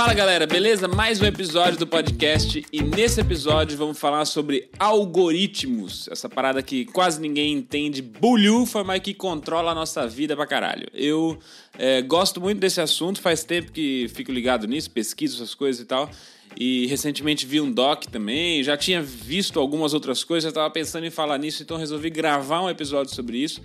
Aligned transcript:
Fala 0.00 0.14
galera, 0.14 0.46
beleza? 0.46 0.88
Mais 0.88 1.20
um 1.20 1.26
episódio 1.26 1.78
do 1.78 1.86
podcast 1.86 2.64
e 2.72 2.82
nesse 2.82 3.20
episódio 3.20 3.76
vamos 3.76 3.98
falar 3.98 4.24
sobre 4.24 4.70
algoritmos, 4.78 6.08
essa 6.10 6.26
parada 6.26 6.62
que 6.62 6.86
quase 6.86 7.20
ninguém 7.20 7.52
entende, 7.52 8.00
bulhufa, 8.00 8.82
mas 8.82 9.02
que 9.02 9.12
controla 9.12 9.72
a 9.72 9.74
nossa 9.74 10.08
vida 10.08 10.34
pra 10.34 10.46
caralho. 10.46 10.88
Eu 10.94 11.38
é, 11.78 12.00
gosto 12.00 12.40
muito 12.40 12.58
desse 12.58 12.80
assunto, 12.80 13.20
faz 13.20 13.44
tempo 13.44 13.72
que 13.72 14.10
fico 14.14 14.32
ligado 14.32 14.66
nisso, 14.66 14.90
pesquiso 14.90 15.36
essas 15.36 15.54
coisas 15.54 15.82
e 15.82 15.84
tal. 15.84 16.10
E 16.58 16.86
recentemente 16.86 17.44
vi 17.44 17.60
um 17.60 17.70
doc 17.70 18.06
também, 18.06 18.62
já 18.62 18.78
tinha 18.78 19.02
visto 19.02 19.60
algumas 19.60 19.92
outras 19.92 20.24
coisas, 20.24 20.44
já 20.44 20.48
estava 20.48 20.70
pensando 20.70 21.04
em 21.04 21.10
falar 21.10 21.36
nisso, 21.36 21.62
então 21.62 21.76
resolvi 21.76 22.08
gravar 22.08 22.62
um 22.62 22.70
episódio 22.70 23.14
sobre 23.14 23.36
isso 23.36 23.60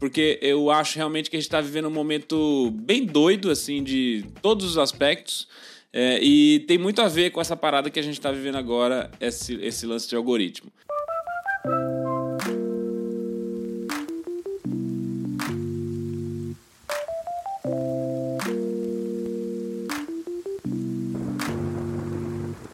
porque 0.00 0.38
eu 0.40 0.70
acho 0.70 0.96
realmente 0.96 1.28
que 1.28 1.36
a 1.36 1.38
gente 1.38 1.46
está 1.46 1.60
vivendo 1.60 1.86
um 1.86 1.90
momento 1.90 2.70
bem 2.70 3.04
doido, 3.04 3.50
assim, 3.50 3.84
de 3.84 4.24
todos 4.40 4.64
os 4.64 4.78
aspectos. 4.78 5.46
É, 5.92 6.22
e 6.22 6.60
tem 6.60 6.78
muito 6.78 7.02
a 7.02 7.08
ver 7.08 7.30
com 7.30 7.40
essa 7.40 7.56
parada 7.56 7.90
que 7.90 7.98
a 7.98 8.02
gente 8.02 8.14
está 8.18 8.30
vivendo 8.30 8.56
agora, 8.56 9.10
esse, 9.20 9.54
esse 9.56 9.86
lance 9.86 10.08
de 10.08 10.14
algoritmo. 10.14 10.70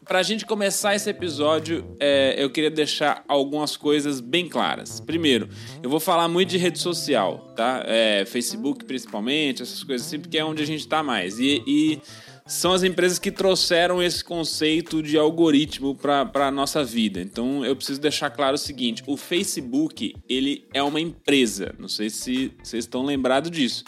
Para 0.07 0.19
a 0.19 0.23
gente 0.23 0.45
começar 0.45 0.95
esse 0.95 1.09
episódio, 1.09 1.85
é, 1.99 2.35
eu 2.37 2.49
queria 2.49 2.71
deixar 2.71 3.23
algumas 3.27 3.75
coisas 3.75 4.21
bem 4.21 4.47
claras. 4.47 4.99
Primeiro, 4.99 5.49
eu 5.83 5.89
vou 5.89 5.99
falar 5.99 6.27
muito 6.27 6.49
de 6.49 6.57
rede 6.57 6.79
social, 6.79 7.53
tá? 7.55 7.83
É, 7.85 8.25
Facebook 8.25 8.85
principalmente, 8.85 9.61
essas 9.61 9.83
coisas 9.83 10.07
assim, 10.07 10.17
porque 10.19 10.37
é 10.37 10.45
onde 10.45 10.63
a 10.63 10.65
gente 10.65 10.79
está 10.79 11.03
mais. 11.03 11.37
E, 11.39 11.61
e, 11.67 12.01
são 12.47 12.71
as 12.71 12.81
empresas 12.81 13.19
que 13.19 13.29
trouxeram 13.29 14.01
esse 14.01 14.23
conceito 14.23 15.03
de 15.03 15.17
algoritmo 15.17 15.93
para 15.93 16.47
a 16.47 16.51
nossa 16.51 16.83
vida. 16.83 17.19
Então, 17.19 17.65
eu 17.65 17.75
preciso 17.75 17.99
deixar 17.99 18.29
claro 18.29 18.55
o 18.55 18.57
seguinte: 18.57 19.03
o 19.05 19.17
Facebook 19.17 20.15
ele 20.29 20.65
é 20.73 20.81
uma 20.81 21.01
empresa. 21.01 21.75
Não 21.77 21.89
sei 21.89 22.09
se 22.09 22.53
vocês 22.63 22.85
estão 22.85 23.03
lembrados 23.03 23.51
disso. 23.51 23.83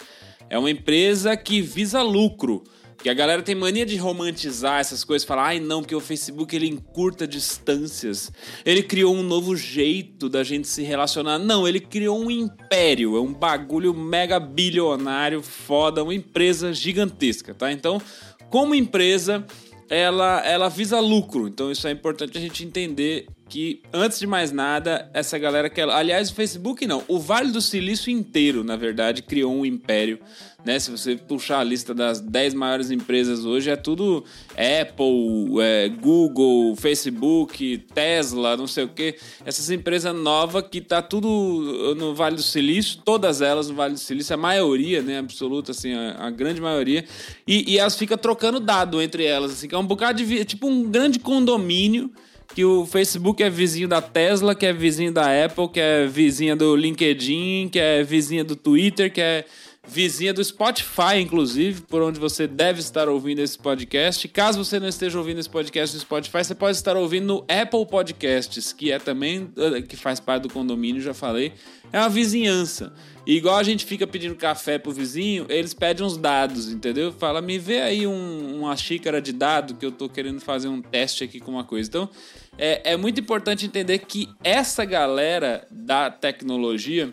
É 0.50 0.58
uma 0.58 0.70
empresa 0.70 1.36
que 1.36 1.62
visa 1.62 2.02
lucro. 2.02 2.62
Que 3.02 3.08
a 3.08 3.14
galera 3.14 3.40
tem 3.40 3.54
mania 3.54 3.86
de 3.86 3.96
romantizar 3.96 4.78
essas 4.78 5.02
coisas, 5.02 5.26
falar, 5.26 5.46
ai 5.46 5.58
não, 5.58 5.82
que 5.82 5.94
o 5.94 6.00
Facebook 6.00 6.54
ele 6.54 6.68
encurta 6.68 7.26
distâncias. 7.26 8.30
Ele 8.62 8.82
criou 8.82 9.14
um 9.14 9.22
novo 9.22 9.56
jeito 9.56 10.28
da 10.28 10.44
gente 10.44 10.68
se 10.68 10.82
relacionar. 10.82 11.38
Não, 11.38 11.66
ele 11.66 11.80
criou 11.80 12.22
um 12.22 12.30
império, 12.30 13.16
é 13.16 13.20
um 13.20 13.32
bagulho 13.32 13.94
mega 13.94 14.38
bilionário, 14.38 15.40
foda, 15.40 16.02
uma 16.02 16.14
empresa 16.14 16.74
gigantesca, 16.74 17.54
tá? 17.54 17.72
Então, 17.72 18.02
como 18.50 18.74
empresa, 18.74 19.46
ela, 19.88 20.44
ela 20.44 20.68
visa 20.68 21.00
lucro. 21.00 21.48
Então, 21.48 21.70
isso 21.70 21.86
é 21.88 21.90
importante 21.90 22.36
a 22.36 22.40
gente 22.40 22.64
entender 22.64 23.26
que, 23.50 23.82
antes 23.92 24.20
de 24.20 24.26
mais 24.28 24.52
nada, 24.52 25.10
essa 25.12 25.36
galera 25.36 25.68
que. 25.68 25.80
Aliás, 25.80 26.30
o 26.30 26.34
Facebook 26.34 26.86
não. 26.86 27.02
O 27.08 27.18
Vale 27.18 27.50
do 27.50 27.60
Silício 27.60 28.10
inteiro, 28.10 28.62
na 28.62 28.76
verdade, 28.76 29.22
criou 29.22 29.52
um 29.52 29.66
império. 29.66 30.20
Né? 30.64 30.78
Se 30.78 30.90
você 30.90 31.16
puxar 31.16 31.60
a 31.60 31.64
lista 31.64 31.92
das 31.92 32.20
10 32.20 32.54
maiores 32.54 32.90
empresas 32.90 33.44
hoje, 33.44 33.70
é 33.70 33.76
tudo 33.76 34.24
Apple, 34.52 35.60
é, 35.60 35.88
Google, 35.88 36.76
Facebook, 36.76 37.78
Tesla, 37.92 38.56
não 38.56 38.66
sei 38.68 38.84
o 38.84 38.88
que. 38.88 39.16
Essas 39.44 39.68
empresas 39.70 40.14
novas 40.14 40.64
que 40.70 40.80
tá 40.80 41.02
tudo 41.02 41.94
no 41.96 42.14
Vale 42.14 42.36
do 42.36 42.42
Silício, 42.42 43.00
todas 43.04 43.40
elas 43.40 43.68
no 43.68 43.74
Vale 43.74 43.94
do 43.94 44.00
Silício, 44.00 44.34
a 44.34 44.38
maioria, 44.38 45.02
né? 45.02 45.18
Absoluta, 45.18 45.72
assim, 45.72 45.92
a, 45.92 46.26
a 46.26 46.30
grande 46.30 46.60
maioria. 46.60 47.04
E, 47.46 47.72
e 47.72 47.78
elas 47.78 47.96
ficam 47.96 48.16
trocando 48.16 48.60
dado 48.60 49.02
entre 49.02 49.24
elas, 49.24 49.52
assim, 49.52 49.66
que 49.66 49.74
é 49.74 49.78
um 49.78 49.86
bocado 49.86 50.22
de. 50.22 50.44
tipo 50.44 50.68
um 50.68 50.84
grande 50.84 51.18
condomínio 51.18 52.12
que 52.54 52.64
o 52.64 52.84
Facebook 52.86 53.42
é 53.42 53.50
vizinho 53.50 53.88
da 53.88 54.02
Tesla, 54.02 54.54
que 54.54 54.66
é 54.66 54.72
vizinho 54.72 55.12
da 55.12 55.44
Apple, 55.44 55.68
que 55.68 55.80
é 55.80 56.06
vizinha 56.06 56.56
do 56.56 56.74
LinkedIn, 56.74 57.68
que 57.68 57.78
é 57.78 58.02
vizinha 58.02 58.44
do 58.44 58.56
Twitter, 58.56 59.12
que 59.12 59.20
é 59.20 59.44
vizinha 59.90 60.32
do 60.32 60.42
Spotify, 60.42 61.16
inclusive, 61.20 61.82
por 61.82 62.00
onde 62.00 62.20
você 62.20 62.46
deve 62.46 62.78
estar 62.78 63.08
ouvindo 63.08 63.40
esse 63.40 63.58
podcast. 63.58 64.28
Caso 64.28 64.64
você 64.64 64.78
não 64.78 64.86
esteja 64.86 65.18
ouvindo 65.18 65.40
esse 65.40 65.50
podcast 65.50 65.96
no 65.96 66.00
Spotify, 66.00 66.44
você 66.44 66.54
pode 66.54 66.76
estar 66.76 66.96
ouvindo 66.96 67.26
no 67.26 67.44
Apple 67.48 67.84
Podcasts, 67.84 68.72
que 68.72 68.92
é 68.92 69.00
também, 69.00 69.50
eh, 69.56 69.82
que 69.82 69.96
faz 69.96 70.20
parte 70.20 70.44
do 70.44 70.48
condomínio, 70.48 71.02
já 71.02 71.12
falei. 71.12 71.52
É 71.92 71.98
uma 71.98 72.08
vizinhança. 72.08 72.92
E 73.26 73.36
igual 73.36 73.56
a 73.56 73.64
gente 73.64 73.84
fica 73.84 74.06
pedindo 74.06 74.36
café 74.36 74.78
pro 74.78 74.92
vizinho, 74.92 75.44
eles 75.48 75.74
pedem 75.74 76.06
uns 76.06 76.16
dados, 76.16 76.68
entendeu? 76.68 77.12
Fala, 77.12 77.42
me 77.42 77.58
vê 77.58 77.80
aí 77.80 78.06
um, 78.06 78.60
uma 78.60 78.76
xícara 78.76 79.20
de 79.20 79.32
dado 79.32 79.74
que 79.74 79.84
eu 79.84 79.90
tô 79.90 80.08
querendo 80.08 80.40
fazer 80.40 80.68
um 80.68 80.80
teste 80.80 81.24
aqui 81.24 81.40
com 81.40 81.50
uma 81.50 81.64
coisa. 81.64 81.88
Então, 81.88 82.08
é, 82.56 82.92
é 82.92 82.96
muito 82.96 83.20
importante 83.20 83.66
entender 83.66 83.98
que 83.98 84.28
essa 84.44 84.84
galera 84.84 85.66
da 85.68 86.10
tecnologia 86.10 87.12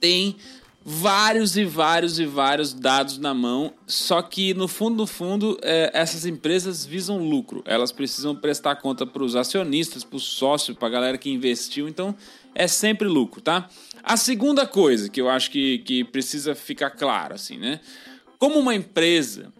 tem 0.00 0.36
vários 0.90 1.56
e 1.56 1.64
vários 1.64 2.18
e 2.18 2.26
vários 2.26 2.74
dados 2.74 3.16
na 3.16 3.32
mão, 3.32 3.72
só 3.86 4.20
que 4.20 4.52
no 4.54 4.66
fundo, 4.66 4.96
no 4.96 5.06
fundo, 5.06 5.56
é, 5.62 5.88
essas 5.94 6.26
empresas 6.26 6.84
visam 6.84 7.18
lucro. 7.18 7.62
Elas 7.64 7.92
precisam 7.92 8.34
prestar 8.34 8.74
conta 8.76 9.06
para 9.06 9.22
os 9.22 9.36
acionistas, 9.36 10.02
para 10.02 10.16
os 10.16 10.24
sócios, 10.24 10.76
para 10.76 10.88
a 10.88 10.90
galera 10.90 11.16
que 11.16 11.30
investiu. 11.30 11.88
Então, 11.88 12.14
é 12.54 12.66
sempre 12.66 13.06
lucro, 13.06 13.40
tá? 13.40 13.70
A 14.02 14.16
segunda 14.16 14.66
coisa 14.66 15.08
que 15.08 15.20
eu 15.20 15.30
acho 15.30 15.52
que, 15.52 15.78
que 15.78 16.02
precisa 16.02 16.56
ficar 16.56 16.90
claro, 16.90 17.34
assim, 17.34 17.56
né? 17.56 17.78
Como 18.36 18.58
uma 18.58 18.74
empresa 18.74 19.52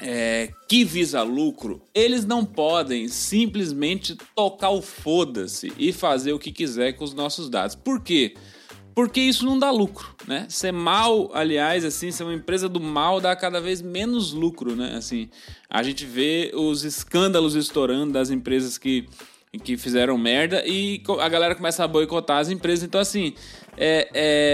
é, 0.00 0.50
que 0.68 0.84
visa 0.84 1.22
lucro, 1.22 1.80
eles 1.94 2.24
não 2.24 2.44
podem 2.44 3.06
simplesmente 3.06 4.16
tocar 4.34 4.70
o 4.70 4.82
foda-se 4.82 5.72
e 5.78 5.92
fazer 5.92 6.32
o 6.32 6.40
que 6.40 6.50
quiser 6.50 6.94
com 6.94 7.04
os 7.04 7.14
nossos 7.14 7.48
dados. 7.48 7.76
Por 7.76 8.02
quê? 8.02 8.34
Porque 8.34 8.59
isso 9.16 9.44
não 9.44 9.58
dá 9.58 9.70
lucro, 9.70 10.14
né? 10.26 10.46
Ser 10.48 10.72
mal, 10.72 11.30
aliás, 11.34 11.84
assim, 11.84 12.10
ser 12.10 12.24
uma 12.24 12.34
empresa 12.34 12.68
do 12.68 12.80
mal 12.80 13.20
dá 13.20 13.34
cada 13.34 13.60
vez 13.60 13.80
menos 13.80 14.32
lucro, 14.32 14.76
né? 14.76 14.94
Assim, 14.96 15.28
a 15.68 15.82
gente 15.82 16.04
vê 16.04 16.50
os 16.54 16.84
escândalos 16.84 17.54
estourando 17.54 18.12
das 18.12 18.30
empresas 18.30 18.78
que 18.78 19.08
que 19.64 19.76
fizeram 19.76 20.16
merda 20.16 20.62
e 20.64 21.02
a 21.20 21.28
galera 21.28 21.56
começa 21.56 21.82
a 21.82 21.88
boicotar 21.88 22.38
as 22.38 22.48
empresas. 22.50 22.84
Então, 22.84 23.00
assim, 23.00 23.34
é, 23.76 24.08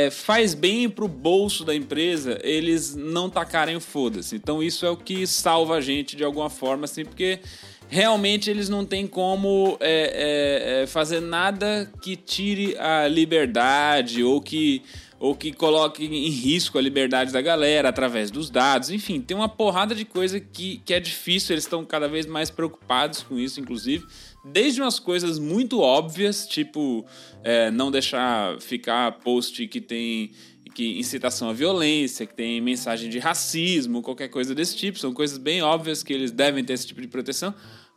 é, 0.06 0.10
faz 0.10 0.54
bem 0.54 0.88
pro 0.88 1.06
bolso 1.06 1.66
da 1.66 1.74
empresa 1.74 2.38
eles 2.42 2.94
não 2.96 3.28
tacarem 3.28 3.76
o 3.76 3.80
foda-se. 3.80 4.36
Então, 4.36 4.62
isso 4.62 4.86
é 4.86 4.90
o 4.90 4.96
que 4.96 5.26
salva 5.26 5.74
a 5.74 5.80
gente 5.82 6.16
de 6.16 6.24
alguma 6.24 6.48
forma, 6.48 6.86
assim, 6.86 7.04
porque 7.04 7.40
realmente 7.88 8.50
eles 8.50 8.68
não 8.68 8.84
têm 8.84 9.06
como 9.06 9.76
é, 9.80 10.80
é, 10.80 10.82
é 10.82 10.86
fazer 10.86 11.20
nada 11.20 11.90
que 12.00 12.16
tire 12.16 12.76
a 12.78 13.06
liberdade 13.08 14.22
ou 14.22 14.40
que 14.40 14.82
ou 15.18 15.34
que 15.34 15.50
coloque 15.52 16.04
em 16.04 16.28
risco 16.28 16.76
a 16.76 16.80
liberdade 16.82 17.32
da 17.32 17.40
galera 17.40 17.88
através 17.88 18.30
dos 18.30 18.50
dados. 18.50 18.90
Enfim, 18.90 19.18
tem 19.20 19.34
uma 19.36 19.48
porrada 19.48 19.94
de 19.94 20.04
coisa 20.04 20.38
que, 20.38 20.82
que 20.84 20.92
é 20.92 21.00
difícil, 21.00 21.54
eles 21.54 21.64
estão 21.64 21.84
cada 21.84 22.06
vez 22.06 22.26
mais 22.26 22.50
preocupados 22.50 23.22
com 23.22 23.38
isso, 23.38 23.58
inclusive. 23.58 24.06
Desde 24.44 24.80
umas 24.80 24.98
coisas 24.98 25.38
muito 25.38 25.80
óbvias, 25.80 26.46
tipo 26.46 27.04
é, 27.42 27.70
não 27.70 27.90
deixar 27.90 28.60
ficar 28.60 29.12
post 29.20 29.66
que 29.68 29.80
tem 29.80 30.32
que 30.76 30.98
incitação 30.98 31.48
à 31.48 31.54
violência, 31.54 32.26
que 32.26 32.34
tem 32.34 32.60
mensagem 32.60 33.08
de 33.08 33.18
racismo, 33.18 34.02
qualquer 34.02 34.28
coisa 34.28 34.54
desse 34.54 34.76
tipo. 34.76 34.98
São 34.98 35.10
coisas 35.10 35.38
bem 35.38 35.62
óbvias 35.62 36.02
que 36.02 36.12
eles 36.12 36.30
devem 36.30 36.62
ter 36.62 36.74
esse 36.74 36.86
tipo 36.86 37.00
de 37.00 37.08
proteção. 37.08 37.54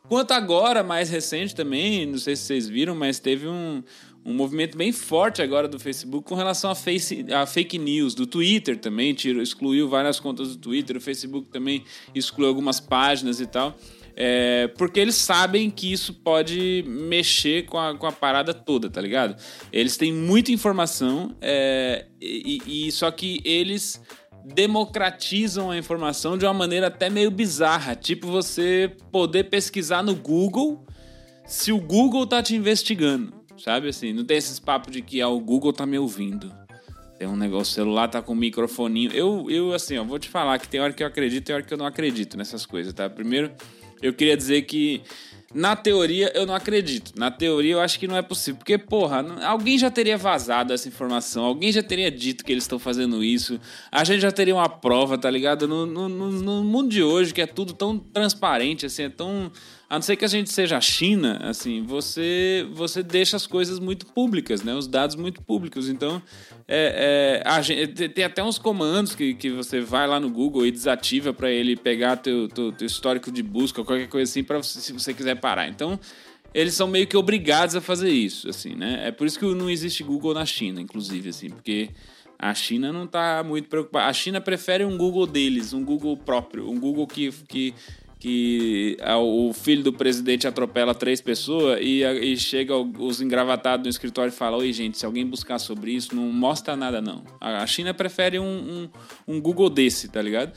Quanto 0.07 0.31
agora, 0.31 0.81
mais 0.81 1.09
recente 1.09 1.53
também, 1.53 2.05
não 2.05 2.17
sei 2.17 2.37
se 2.37 2.43
vocês 2.43 2.69
viram, 2.69 2.95
mas 2.95 3.19
teve 3.19 3.49
um, 3.49 3.83
um 4.23 4.33
movimento 4.33 4.77
bem 4.77 4.93
forte 4.93 5.41
agora 5.41 5.67
do 5.67 5.77
Facebook 5.77 6.25
com 6.25 6.35
relação 6.35 6.71
a, 6.71 6.75
face, 6.75 7.25
a 7.33 7.45
fake 7.45 7.77
news, 7.77 8.15
do 8.15 8.25
Twitter 8.25 8.77
também, 8.79 9.13
excluiu 9.13 9.89
várias 9.89 10.17
contas 10.17 10.55
do 10.55 10.57
Twitter, 10.57 10.95
o 10.95 11.01
Facebook 11.01 11.49
também 11.51 11.83
excluiu 12.15 12.47
algumas 12.47 12.79
páginas 12.79 13.41
e 13.41 13.45
tal. 13.45 13.77
É, 14.21 14.67
porque 14.77 14.99
eles 14.99 15.15
sabem 15.15 15.69
que 15.69 15.89
isso 15.89 16.13
pode 16.13 16.83
mexer 16.85 17.65
com 17.65 17.77
a, 17.77 17.97
com 17.97 18.05
a 18.05 18.11
parada 18.11 18.53
toda, 18.53 18.89
tá 18.89 18.99
ligado? 18.99 19.41
Eles 19.71 19.95
têm 19.95 20.11
muita 20.11 20.51
informação, 20.51 21.33
é, 21.41 22.05
e, 22.21 22.87
e 22.87 22.91
só 22.91 23.09
que 23.11 23.39
eles 23.45 24.01
democratizam 24.43 25.71
a 25.71 25.77
informação 25.77 26.37
de 26.37 26.45
uma 26.45 26.53
maneira 26.53 26.87
até 26.87 27.09
meio 27.09 27.31
bizarra. 27.31 27.95
Tipo, 27.95 28.27
você 28.27 28.91
poder 29.09 29.45
pesquisar 29.45 30.03
no 30.03 30.15
Google 30.15 30.85
se 31.45 31.71
o 31.71 31.79
Google 31.79 32.27
tá 32.27 32.43
te 32.43 32.53
investigando. 32.53 33.33
Sabe 33.57 33.87
assim? 33.87 34.11
Não 34.11 34.25
tem 34.25 34.35
esses 34.35 34.59
papos 34.59 34.91
de 34.91 35.01
que 35.01 35.21
ah, 35.21 35.29
o 35.29 35.39
Google 35.39 35.71
tá 35.71 35.85
me 35.85 35.97
ouvindo. 35.97 36.51
Tem 37.17 37.27
um 37.27 37.37
negócio, 37.37 37.71
o 37.71 37.75
celular 37.75 38.09
tá 38.09 38.21
com 38.21 38.33
um 38.33 38.35
microfoninho. 38.35 39.11
Eu, 39.13 39.45
eu 39.49 39.73
assim, 39.73 39.97
ó, 39.97 40.03
vou 40.03 40.19
te 40.19 40.29
falar 40.29 40.59
que 40.59 40.67
tem 40.67 40.79
hora 40.81 40.91
que 40.91 41.03
eu 41.03 41.07
acredito 41.07 41.43
e 41.43 41.45
tem 41.45 41.55
hora 41.55 41.63
que 41.63 41.73
eu 41.73 41.77
não 41.77 41.85
acredito 41.85 42.37
nessas 42.37 42.65
coisas, 42.65 42.93
tá? 42.93 43.09
Primeiro, 43.09 43.51
eu 44.01 44.13
queria 44.13 44.35
dizer 44.37 44.63
que 44.63 45.01
Na 45.51 45.75
teoria, 45.75 46.31
eu 46.35 46.45
não 46.45 46.53
acredito. 46.53 47.11
Na 47.17 47.31
teoria, 47.31 47.73
eu 47.73 47.79
acho 47.79 47.97
que 47.97 48.07
não 48.07 48.15
é 48.15 48.21
possível. 48.21 48.59
Porque, 48.59 48.77
porra, 48.77 49.25
alguém 49.43 49.79
já 49.79 49.89
teria 49.89 50.15
vazado 50.15 50.71
essa 50.71 50.87
informação, 50.87 51.43
alguém 51.43 51.71
já 51.71 51.81
teria 51.81 52.11
dito 52.11 52.45
que 52.45 52.51
eles 52.51 52.65
estão 52.65 52.77
fazendo 52.77 53.23
isso, 53.23 53.59
a 53.91 54.03
gente 54.03 54.21
já 54.21 54.31
teria 54.31 54.53
uma 54.53 54.69
prova, 54.69 55.17
tá 55.17 55.29
ligado? 55.29 55.67
No, 55.67 55.87
no, 55.87 56.07
no, 56.07 56.63
mundo 56.63 56.89
de 56.89 57.01
hoje, 57.01 57.33
que 57.33 57.41
é 57.41 57.47
tudo 57.47 57.73
tão 57.73 57.97
transparente, 57.97 58.85
assim, 58.85 59.03
é 59.03 59.09
tão. 59.09 59.51
A 59.89 59.95
não 59.95 60.03
ser 60.03 60.15
que 60.15 60.23
a 60.23 60.27
gente 60.27 60.51
seja 60.51 60.77
a 60.77 60.81
China, 60.81 61.39
assim, 61.41 61.81
você, 61.81 62.67
você 62.71 63.01
deixa 63.01 63.35
as 63.35 63.47
coisas 63.47 63.79
muito 63.79 64.05
públicas, 64.05 64.61
né? 64.61 64.75
Os 64.75 64.85
dados 64.85 65.15
muito 65.15 65.41
públicos. 65.41 65.89
Então, 65.89 66.21
é, 66.67 67.41
é, 67.43 67.63
gente, 67.63 68.07
tem 68.09 68.23
até 68.23 68.43
uns 68.43 68.59
comandos 68.59 69.15
que, 69.15 69.33
que 69.33 69.49
você 69.49 69.81
vai 69.81 70.07
lá 70.07 70.19
no 70.19 70.29
Google 70.29 70.63
e 70.67 70.71
desativa 70.71 71.33
para 71.33 71.49
ele 71.49 71.75
pegar 71.75 72.17
teu, 72.17 72.47
teu, 72.47 72.71
teu, 72.71 72.85
histórico 72.85 73.31
de 73.31 73.41
busca 73.41 73.83
qualquer 73.83 74.07
coisa 74.07 74.29
assim, 74.29 74.43
para 74.43 74.61
se 74.61 74.93
você 74.93 75.11
quiser 75.11 75.39
parar. 75.39 75.67
Então, 75.67 75.99
eles 76.53 76.75
são 76.75 76.87
meio 76.87 77.07
que 77.07 77.17
obrigados 77.17 77.75
a 77.75 77.81
fazer 77.81 78.11
isso, 78.11 78.47
assim, 78.47 78.75
né? 78.75 79.07
É 79.07 79.11
por 79.11 79.25
isso 79.25 79.39
que 79.39 79.45
não 79.55 79.71
existe 79.71 80.03
Google 80.03 80.35
na 80.35 80.45
China, 80.45 80.79
inclusive, 80.79 81.29
assim, 81.29 81.49
porque 81.49 81.89
a 82.37 82.53
China 82.53 82.93
não 82.93 83.05
está 83.05 83.43
muito 83.43 83.67
preocupada. 83.67 84.05
A 84.05 84.13
China 84.13 84.39
prefere 84.39 84.85
um 84.85 84.95
Google 84.95 85.25
deles, 85.25 85.73
um 85.73 85.83
Google 85.83 86.15
próprio, 86.15 86.69
um 86.69 86.79
Google 86.79 87.07
que, 87.07 87.31
que 87.47 87.73
que 88.19 88.97
o 89.17 89.53
filho 89.53 89.81
do 89.81 89.93
presidente 89.93 90.45
atropela 90.45 90.93
três 90.93 91.21
pessoas 91.21 91.79
e, 91.81 92.03
e 92.03 92.35
chega 92.35 92.75
os 92.75 93.21
engravatados 93.21 93.85
no 93.85 93.89
escritório 93.89 94.29
e 94.29 94.35
fala: 94.35 94.57
Oi, 94.57 94.73
gente, 94.73 94.97
se 94.97 95.05
alguém 95.05 95.25
buscar 95.25 95.57
sobre 95.57 95.91
isso, 95.91 96.13
não 96.13 96.23
mostra 96.23 96.75
nada, 96.75 97.01
não. 97.01 97.23
A 97.39 97.65
China 97.65 97.93
prefere 97.93 98.37
um, 98.37 98.43
um, 98.45 98.89
um 99.35 99.41
Google 99.41 99.69
desse, 99.69 100.09
tá 100.09 100.21
ligado? 100.21 100.51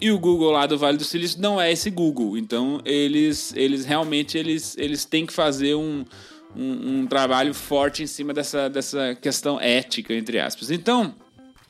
E 0.00 0.10
o 0.10 0.18
Google 0.18 0.50
lá 0.50 0.66
do 0.66 0.78
Vale 0.78 0.96
do 0.96 1.04
Silício 1.04 1.40
não 1.40 1.60
é 1.60 1.70
esse 1.70 1.90
Google. 1.90 2.36
Então, 2.36 2.80
eles, 2.84 3.52
eles 3.54 3.84
realmente 3.84 4.36
eles, 4.36 4.76
eles 4.78 5.04
têm 5.04 5.26
que 5.26 5.32
fazer 5.32 5.74
um, 5.74 6.04
um, 6.56 6.98
um 6.98 7.06
trabalho 7.06 7.52
forte 7.52 8.02
em 8.02 8.06
cima 8.06 8.32
dessa, 8.32 8.68
dessa 8.68 9.14
questão 9.14 9.60
ética, 9.60 10.14
entre 10.14 10.40
aspas. 10.40 10.70
Então, 10.70 11.14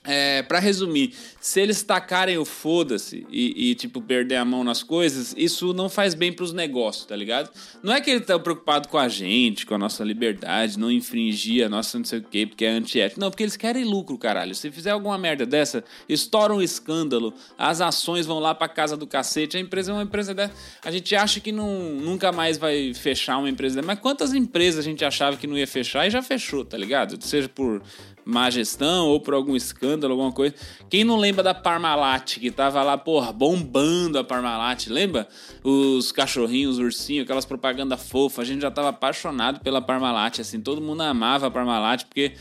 é, 0.05 0.43
para 0.43 0.59
resumir, 0.59 1.15
se 1.41 1.61
eles 1.61 1.83
tacarem 1.83 2.37
o 2.37 2.45
foda-se 2.45 3.27
e, 3.31 3.71
e, 3.71 3.75
tipo, 3.75 4.01
perder 4.01 4.37
a 4.37 4.45
mão 4.45 4.65
nas 4.65 4.83
coisas, 4.83 5.35
isso 5.37 5.73
não 5.73 5.89
faz 5.89 6.15
bem 6.15 6.33
pros 6.33 6.53
negócios, 6.53 7.05
tá 7.05 7.15
ligado? 7.15 7.51
Não 7.83 7.93
é 7.93 8.01
que 8.01 8.11
ele 8.11 8.21
tá 8.21 8.39
preocupado 8.39 8.89
com 8.89 8.99
a 8.99 9.09
gente, 9.09 9.65
com 9.65 9.75
a 9.75 9.79
nossa 9.79 10.03
liberdade, 10.03 10.79
não 10.79 10.91
infringir 10.91 11.65
a 11.65 11.69
nossa 11.69 11.99
não 11.99 12.05
sei 12.05 12.19
o 12.19 12.23
quê, 12.23 12.47
porque 12.47 12.65
é 12.65 12.71
antiético. 12.71 13.21
Não, 13.21 13.31
porque 13.31 13.45
eles 13.45 13.57
querem 13.57 13.85
lucro, 13.85 14.19
caralho. 14.19 14.55
Se 14.55 14.71
fizer 14.71 14.91
alguma 14.91 15.17
merda 15.17 15.47
dessa, 15.47 15.85
estoura 16.09 16.53
um 16.53 16.63
escândalo, 16.63 17.33
as 17.57 17.81
ações 17.81 18.27
vão 18.27 18.41
lá 18.41 18.55
pra 18.55 18.69
casa 18.69 18.97
do 18.97 19.07
cacete, 19.07 19.57
a 19.57 19.61
empresa 19.61 19.93
é 19.93 19.95
uma 19.95 20.03
empresa 20.03 20.35
dessa. 20.35 20.55
A 20.85 20.91
gente 20.91 21.15
acha 21.15 21.39
que 21.39 21.53
não, 21.53 21.95
nunca 21.95 22.33
mais 22.33 22.59
vai 22.59 22.93
fechar 22.95 23.39
uma 23.39 23.49
empresa 23.49 23.77
dessa, 23.77 23.87
mas 23.87 24.01
quantas 24.01 24.35
empresas 24.35 24.81
a 24.81 24.89
gente 24.89 25.05
achava 25.05 25.37
que 25.37 25.47
não 25.47 25.57
ia 25.57 25.67
fechar 25.67 26.07
e 26.07 26.11
já 26.11 26.23
fechou, 26.23 26.65
tá 26.65 26.77
ligado? 26.77 27.23
Seja 27.25 27.49
por 27.49 27.83
má 28.25 28.51
gestão 28.51 29.09
ou 29.09 29.21
por 29.21 29.35
algum 29.35 29.57
escândalo, 29.57 30.13
alguma 30.13 30.33
coisa. 30.33 30.55
Quem 30.89 31.05
não 31.05 31.17
lembra 31.17 31.43
da 31.43 31.55
Parmalat, 31.55 32.39
que 32.39 32.51
tava 32.51 32.83
lá, 32.83 32.97
porra, 32.97 33.33
bombando 33.33 34.19
a 34.19 34.25
Parmalat, 34.25 34.89
lembra? 34.89 35.29
Os 35.63 36.13
cachorrinhos, 36.13 36.79
os 36.79 36.85
ursinhos, 36.85 37.25
aquelas 37.25 37.45
propagandas 37.45 38.09
fofas, 38.09 38.41
a 38.41 38.45
gente 38.45 38.63
já 38.63 38.71
tava 38.71 38.91
apaixonado 38.91 39.61
pela 39.61 39.81
Parmalat, 39.81 40.41
assim, 40.41 40.61
todo 40.61 40.81
mundo 40.81 41.03
amava 41.03 41.47
a 41.47 41.51
Parmalat, 41.51 42.05
porque 42.05 42.33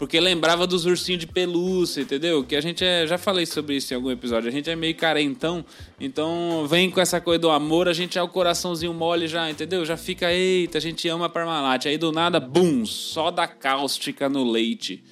porque 0.00 0.18
lembrava 0.18 0.66
dos 0.66 0.86
ursinhos 0.86 1.20
de 1.20 1.26
pelúcia, 1.26 2.00
entendeu? 2.00 2.42
Que 2.42 2.56
a 2.56 2.60
gente 2.62 2.82
é, 2.82 3.06
já 3.06 3.18
falei 3.18 3.44
sobre 3.44 3.76
isso 3.76 3.92
em 3.92 3.96
algum 3.96 4.10
episódio, 4.10 4.48
a 4.48 4.50
gente 4.50 4.70
é 4.70 4.74
meio 4.74 4.94
carentão, 4.94 5.62
então 6.00 6.66
vem 6.66 6.90
com 6.90 7.02
essa 7.02 7.20
coisa 7.20 7.38
do 7.38 7.50
amor, 7.50 7.86
a 7.86 7.92
gente 7.92 8.18
é 8.18 8.22
o 8.22 8.26
coraçãozinho 8.26 8.94
mole 8.94 9.28
já, 9.28 9.50
entendeu? 9.50 9.84
Já 9.84 9.98
fica, 9.98 10.32
eita, 10.32 10.78
a 10.78 10.80
gente 10.80 11.06
ama 11.06 11.26
a 11.26 11.28
Parmalat, 11.28 11.84
aí 11.84 11.98
do 11.98 12.12
nada, 12.12 12.40
bum, 12.40 12.86
só 12.86 13.30
da 13.30 13.46
cáustica 13.46 14.26
no 14.26 14.42
leite 14.42 15.04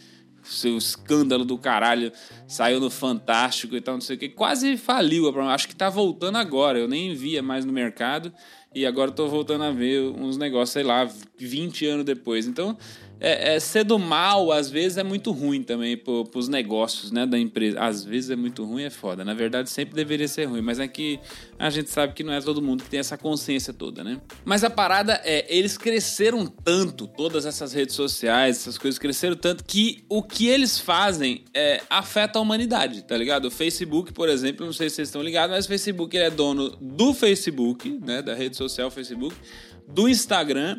seu 0.49 0.77
escândalo 0.77 1.45
do 1.45 1.59
caralho 1.59 2.13
saiu 2.47 2.81
no 2.81 2.91
Fantástico 2.91 3.77
e 3.77 3.81
tal, 3.81 3.95
não 3.95 4.01
sei 4.01 4.17
o 4.17 4.19
que. 4.19 4.29
Quase 4.29 4.77
faliu. 4.77 5.29
Acho 5.49 5.69
que 5.69 5.77
tá 5.77 5.89
voltando 5.89 6.37
agora. 6.37 6.79
Eu 6.79 6.89
nem 6.89 7.15
via 7.15 7.43
mais 7.43 7.65
no 7.65 7.73
mercado 7.73 8.33
e 8.75 8.85
agora 8.85 9.11
tô 9.11 9.29
voltando 9.29 9.65
a 9.65 9.71
ver 9.71 10.03
uns 10.03 10.37
negócios, 10.37 10.71
sei 10.71 10.83
lá, 10.83 11.09
20 11.39 11.87
anos 11.87 12.05
depois. 12.05 12.47
Então, 12.47 12.77
é, 13.21 13.55
é, 13.55 13.61
ser 13.61 13.85
do 13.85 13.99
mal, 13.99 14.53
às 14.53 14.71
vezes, 14.71 14.99
é 14.99 15.03
muito 15.03 15.33
ruim 15.33 15.63
também 15.63 15.97
para 15.97 16.39
os 16.39 16.49
negócios 16.49 17.11
né, 17.11 17.27
da 17.27 17.39
empresa. 17.39 17.81
Às 17.81 18.05
vezes 18.05 18.31
é 18.31 18.37
muito 18.37 18.65
ruim, 18.65 18.85
é 18.85 18.91
foda. 18.91 19.25
Na 19.25 19.35
verdade, 19.35 19.71
sempre 19.71 19.95
deveria 19.95 20.29
ser 20.29 20.45
ruim, 20.45 20.61
mas 20.61 20.79
é 20.79 20.87
que 20.87 21.19
a 21.59 21.69
gente 21.71 21.91
sabe 21.91 22.13
que 22.15 22.23
não 22.23 22.33
é 22.33 22.41
todo 22.41 22.63
mundo 22.63 22.85
que 22.85 22.91
tem 22.91 23.01
essa 23.01 23.17
consciência 23.17 23.73
toda, 23.73 24.05
né? 24.05 24.21
Mas 24.45 24.63
a 24.63 24.71
parada 24.71 25.21
é, 25.25 25.45
eles 25.49 25.77
cresceram 25.77 26.47
tanto, 26.47 27.07
todas 27.07 27.45
essas 27.45 27.73
redes 27.73 27.95
sociais, 27.95 28.59
essas 28.59 28.79
coisas 28.79 28.99
cresceram 28.99 29.37
tanto, 29.37 29.65
que 29.65 30.05
o 30.09 30.23
que 30.23 30.47
eles 30.47 30.79
fazem 30.79 31.45
é, 31.53 31.83
afeta 31.91 32.39
a 32.39 32.43
humanidade, 32.43 33.03
tá 33.03 33.17
ligado? 33.17 33.47
O 33.47 33.51
Facebook, 33.51 34.13
por 34.13 34.29
exemplo, 34.29 34.65
não 34.65 34.73
sei 34.73 34.89
se 34.89 34.97
vocês 34.97 35.09
estão 35.09 35.23
ligados, 35.23 35.55
mas 35.57 35.65
o 35.65 35.69
Facebook 35.69 36.17
é 36.17 36.31
dono 36.31 36.71
do 36.81 37.13
Facebook, 37.13 37.99
né, 38.05 38.23
da 38.23 38.35
rede 38.35 38.57
social 38.57 38.91
Facebook, 38.91 39.35
do 39.87 40.09
Instagram 40.09 40.77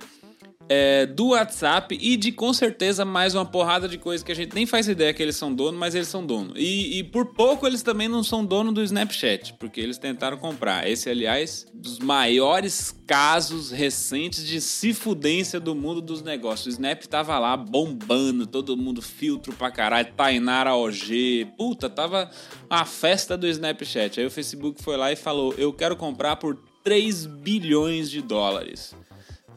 é, 0.69 1.07
do 1.07 1.29
WhatsApp 1.29 1.97
e 1.99 2.15
de 2.15 2.31
com 2.31 2.53
certeza 2.53 3.03
mais 3.03 3.33
uma 3.33 3.43
porrada 3.43 3.89
de 3.89 3.97
coisas 3.97 4.23
que 4.23 4.31
a 4.31 4.35
gente 4.35 4.53
nem 4.53 4.67
faz 4.67 4.87
ideia 4.87 5.11
que 5.11 5.23
eles 5.23 5.35
são 5.35 5.51
dono, 5.51 5.77
mas 5.77 5.95
eles 5.95 6.07
são 6.07 6.23
dono. 6.23 6.53
E, 6.55 6.99
e, 6.99 7.03
por 7.03 7.33
pouco 7.33 7.65
eles 7.65 7.81
também 7.81 8.07
não 8.07 8.23
são 8.23 8.45
dono 8.45 8.71
do 8.71 8.83
Snapchat, 8.83 9.53
porque 9.53 9.81
eles 9.81 9.97
tentaram 9.97 10.37
comprar. 10.37 10.87
Esse, 10.87 11.09
aliás, 11.09 11.65
dos 11.73 11.97
maiores 11.97 12.95
casos 13.07 13.71
recentes 13.71 14.45
de 14.45 14.61
se 14.61 14.93
fudência 14.93 15.59
do 15.59 15.73
mundo 15.73 15.99
dos 16.01 16.21
negócios. 16.21 16.67
O 16.67 16.69
Snap 16.69 17.03
tava 17.05 17.39
lá 17.39 17.57
bombando, 17.57 18.45
todo 18.45 18.77
mundo 18.77 19.01
filtro 19.01 19.51
pra 19.53 19.71
caralho, 19.71 20.13
Tainara 20.15 20.75
OG. 20.75 21.53
Puta, 21.57 21.89
tava 21.89 22.29
a 22.69 22.85
festa 22.85 23.35
do 23.35 23.47
Snapchat. 23.47 24.19
Aí 24.19 24.25
o 24.27 24.31
Facebook 24.31 24.83
foi 24.83 24.95
lá 24.95 25.11
e 25.11 25.15
falou: 25.15 25.55
Eu 25.57 25.73
quero 25.73 25.95
comprar 25.95 26.35
por 26.35 26.59
3 26.83 27.25
bilhões 27.25 28.11
de 28.11 28.21
dólares. 28.21 28.95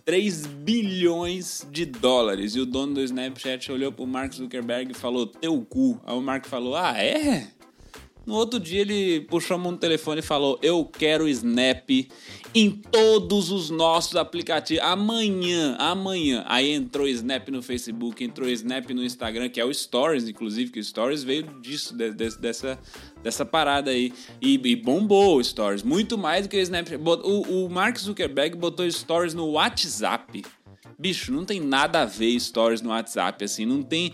3 0.05 0.47
bilhões 0.47 1.67
de 1.71 1.85
dólares. 1.85 2.55
E 2.55 2.61
o 2.61 2.67
dono 2.67 2.95
do 2.95 3.01
Snapchat 3.03 3.71
olhou 3.71 3.93
pro 3.93 4.07
Mark 4.07 4.33
Zuckerberg 4.33 4.93
e 4.93 4.95
falou: 4.95 5.27
Teu 5.27 5.61
cu. 5.63 6.01
Aí 6.05 6.17
o 6.17 6.21
Mark 6.21 6.47
falou: 6.47 6.77
Ah, 6.77 6.97
é? 6.97 7.49
No 8.25 8.35
outro 8.35 8.61
dia 8.61 8.81
ele 8.81 9.21
puxou 9.23 9.59
no 9.59 9.77
telefone 9.77 10.21
e 10.21 10.23
falou: 10.23 10.59
Eu 10.63 10.85
quero 10.85 11.29
Snap 11.29 11.89
em 12.55 12.71
todos 12.71 13.51
os 13.51 13.71
nossos 13.71 14.17
aplicativos. 14.17 14.83
Amanhã, 14.85 15.77
amanhã. 15.79 16.45
Aí 16.47 16.71
entrou 16.71 17.09
Snap 17.09 17.49
no 17.49 17.63
Facebook, 17.63 18.23
entrou 18.23 18.49
Snap 18.49 18.91
no 18.91 19.03
Instagram, 19.05 19.49
que 19.49 19.61
é 19.61 19.65
o 19.65 19.73
Stories, 19.73 20.29
inclusive, 20.29 20.71
que 20.71 20.79
o 20.79 20.85
Stories 20.85 21.25
veio 21.25 21.43
disso, 21.61 21.97
de, 21.97 22.13
de, 22.13 22.37
dessa, 22.39 22.79
dessa 23.23 23.45
parada 23.45 23.91
aí. 23.91 24.13
E, 24.41 24.61
e, 24.63 24.77
bombou 24.77 25.39
o 25.39 25.45
Stories, 25.45 25.83
muito 25.83 26.17
mais 26.17 26.47
do 26.47 26.51
que 26.51 26.57
o 26.57 26.61
Snap. 26.61 26.89
O, 27.25 27.65
o 27.65 27.71
Mark 27.71 27.99
Zuckerberg 27.99 28.57
botou 28.57 28.89
Stories 28.91 29.35
no 29.35 29.53
WhatsApp. 29.53 30.45
Bicho, 30.99 31.33
não 31.33 31.45
tem 31.45 31.61
nada 31.61 32.03
a 32.03 32.05
ver 32.05 32.39
Stories 32.39 32.81
no 32.81 32.91
WhatsApp, 32.91 33.45
assim, 33.45 33.67
não 33.67 33.83
tem. 33.83 34.13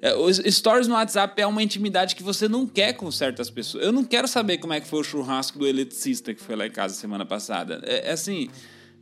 É, 0.00 0.14
os 0.14 0.36
stories 0.36 0.86
no 0.86 0.94
WhatsApp 0.94 1.40
é 1.40 1.46
uma 1.46 1.62
intimidade 1.62 2.14
que 2.14 2.22
você 2.22 2.48
não 2.48 2.66
quer 2.66 2.92
com 2.92 3.10
certas 3.10 3.50
pessoas. 3.50 3.84
Eu 3.84 3.92
não 3.92 4.04
quero 4.04 4.28
saber 4.28 4.58
como 4.58 4.72
é 4.72 4.80
que 4.80 4.86
foi 4.86 5.00
o 5.00 5.04
churrasco 5.04 5.58
do 5.58 5.66
eletricista 5.66 6.32
que 6.32 6.40
foi 6.40 6.54
lá 6.54 6.66
em 6.66 6.70
casa 6.70 6.94
semana 6.94 7.26
passada. 7.26 7.80
É, 7.84 8.08
é 8.08 8.12
assim, 8.12 8.48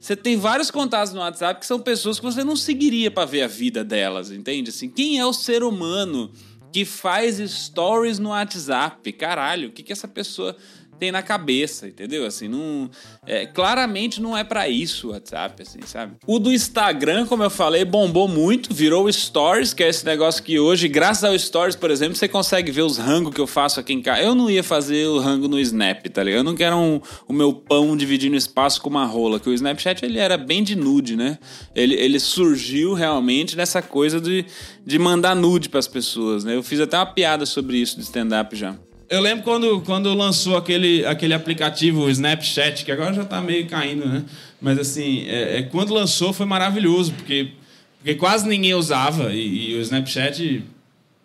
você 0.01 0.17
tem 0.17 0.37
vários 0.37 0.71
contatos 0.71 1.13
no 1.13 1.21
WhatsApp 1.21 1.61
que 1.61 1.67
são 1.67 1.79
pessoas 1.79 2.19
que 2.19 2.25
você 2.25 2.43
não 2.43 2.57
seguiria 2.57 3.11
para 3.11 3.27
ver 3.27 3.43
a 3.43 3.47
vida 3.47 3.85
delas, 3.85 4.31
entende? 4.31 4.71
Assim, 4.71 4.89
quem 4.89 5.19
é 5.19 5.27
o 5.27 5.33
ser 5.33 5.63
humano 5.63 6.31
que 6.73 6.85
faz 6.85 7.39
stories 7.51 8.19
no 8.19 8.31
WhatsApp? 8.31 9.13
Caralho, 9.13 9.69
o 9.69 9.73
que 9.73 9.83
que 9.83 9.93
essa 9.93 10.09
pessoa 10.09 10.57
tem 10.97 11.13
na 11.13 11.23
cabeça, 11.23 11.87
entendeu? 11.87 12.27
Assim, 12.27 12.49
não, 12.49 12.91
é, 13.27 13.47
claramente 13.47 14.21
não 14.21 14.37
é 14.37 14.43
para 14.43 14.69
isso 14.69 15.09
o 15.09 15.11
WhatsApp, 15.13 15.63
assim, 15.63 15.81
sabe? 15.85 16.15
O 16.27 16.39
do 16.39 16.53
Instagram, 16.53 17.27
como 17.27 17.43
eu 17.43 17.51
falei, 17.51 17.85
bombou 17.85 18.27
muito, 18.27 18.75
virou 18.75 19.11
Stories, 19.13 19.73
que 19.73 19.83
é 19.83 19.89
esse 19.89 20.05
negócio 20.05 20.43
que 20.43 20.59
hoje, 20.59 20.89
graças 20.89 21.25
ao 21.25 21.39
Stories, 21.39 21.77
por 21.77 21.91
exemplo, 21.91 22.17
você 22.17 22.29
consegue 22.29 22.71
ver 22.73 22.83
os 22.83 22.99
rangos 22.99 23.35
que 23.35 23.41
eu 23.41 23.47
faço 23.47 23.81
aqui 23.81 23.93
em 23.93 24.03
casa. 24.03 24.23
Eu 24.23 24.35
não 24.35 24.51
ia 24.51 24.63
fazer 24.63 25.07
o 25.07 25.19
rango 25.19 25.49
no 25.49 25.59
Snap, 25.59 26.07
tá 26.07 26.23
ligado? 26.23 26.41
Eu 26.41 26.45
não 26.45 26.55
quero 26.55 26.77
um, 26.77 27.01
o 27.29 27.33
meu 27.33 27.53
pão 27.53 27.97
dividindo 27.97 28.37
espaço 28.37 28.81
com 28.81 28.89
uma 28.89 29.05
rola, 29.05 29.39
que 29.39 29.49
o 29.49 29.53
Snapchat 29.53 30.05
ele 30.05 30.19
era 30.19 30.37
bem 30.37 30.63
de 30.63 30.77
nude, 30.77 31.17
né? 31.17 31.39
Ele, 31.75 31.95
ele 31.95 32.19
surgiu 32.19 32.95
realmente 32.95 33.57
nessa 33.57 33.83
coisa 33.83 34.21
de, 34.21 34.47
de 34.85 34.99
mandar 34.99 35.35
nude 35.35 35.69
para 35.69 35.79
as 35.79 35.89
pessoas, 35.89 36.45
né? 36.45 36.55
Eu 36.55 36.63
fiz 36.63 36.81
até 36.81 36.97
uma 36.97 37.07
piada 37.07 37.47
sobre 37.47 37.79
isso 37.79 37.97
de 37.97 38.03
stand-up 38.03 38.55
já. 38.57 38.77
Eu 39.09 39.21
lembro 39.21 39.45
quando, 39.45 39.81
quando 39.83 40.13
lançou 40.15 40.57
aquele, 40.57 41.07
aquele 41.07 41.33
aplicativo 41.33 42.11
Snapchat, 42.11 42.85
que 42.85 42.91
agora 42.91 43.15
já 43.15 43.23
está 43.23 43.41
meio 43.41 43.67
caindo, 43.69 44.05
né? 44.05 44.25
Mas 44.61 44.79
assim, 44.79 45.25
é, 45.29 45.59
é, 45.59 45.63
quando 45.63 45.95
lançou 45.95 46.33
foi 46.33 46.45
maravilhoso, 46.45 47.13
porque, 47.13 47.53
porque 47.99 48.17
quase 48.17 48.49
ninguém 48.49 48.75
usava. 48.75 49.33
E, 49.33 49.71
e 49.71 49.75
o 49.77 49.81
Snapchat, 49.81 50.65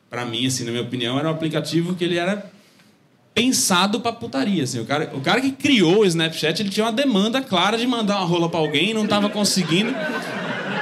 para 0.10 0.26
mim, 0.26 0.46
assim, 0.46 0.64
na 0.64 0.72
minha 0.72 0.84
opinião, 0.84 1.18
era 1.18 1.28
um 1.28 1.32
aplicativo 1.32 1.96
que 1.96 2.04
ele 2.04 2.18
era 2.18 2.52
pensado 3.34 4.00
pra 4.00 4.12
putaria, 4.12 4.64
assim. 4.64 4.80
O 4.80 4.86
cara, 4.86 5.10
o 5.16 5.22
cara 5.22 5.42
que 5.42 5.52
criou 5.52 6.02
o 6.02 6.06
Snapchat, 6.06 6.62
ele 6.62 6.70
tinha 6.70 6.86
uma 6.86 6.92
demanda 6.92 7.42
clara 7.42 7.78
de 7.78 7.88
mandar 7.88 8.18
uma 8.18 8.26
rola 8.26 8.48
pra 8.48 8.60
alguém, 8.60 8.94
não 8.94 9.08
tava 9.08 9.28
conseguindo. 9.28 9.92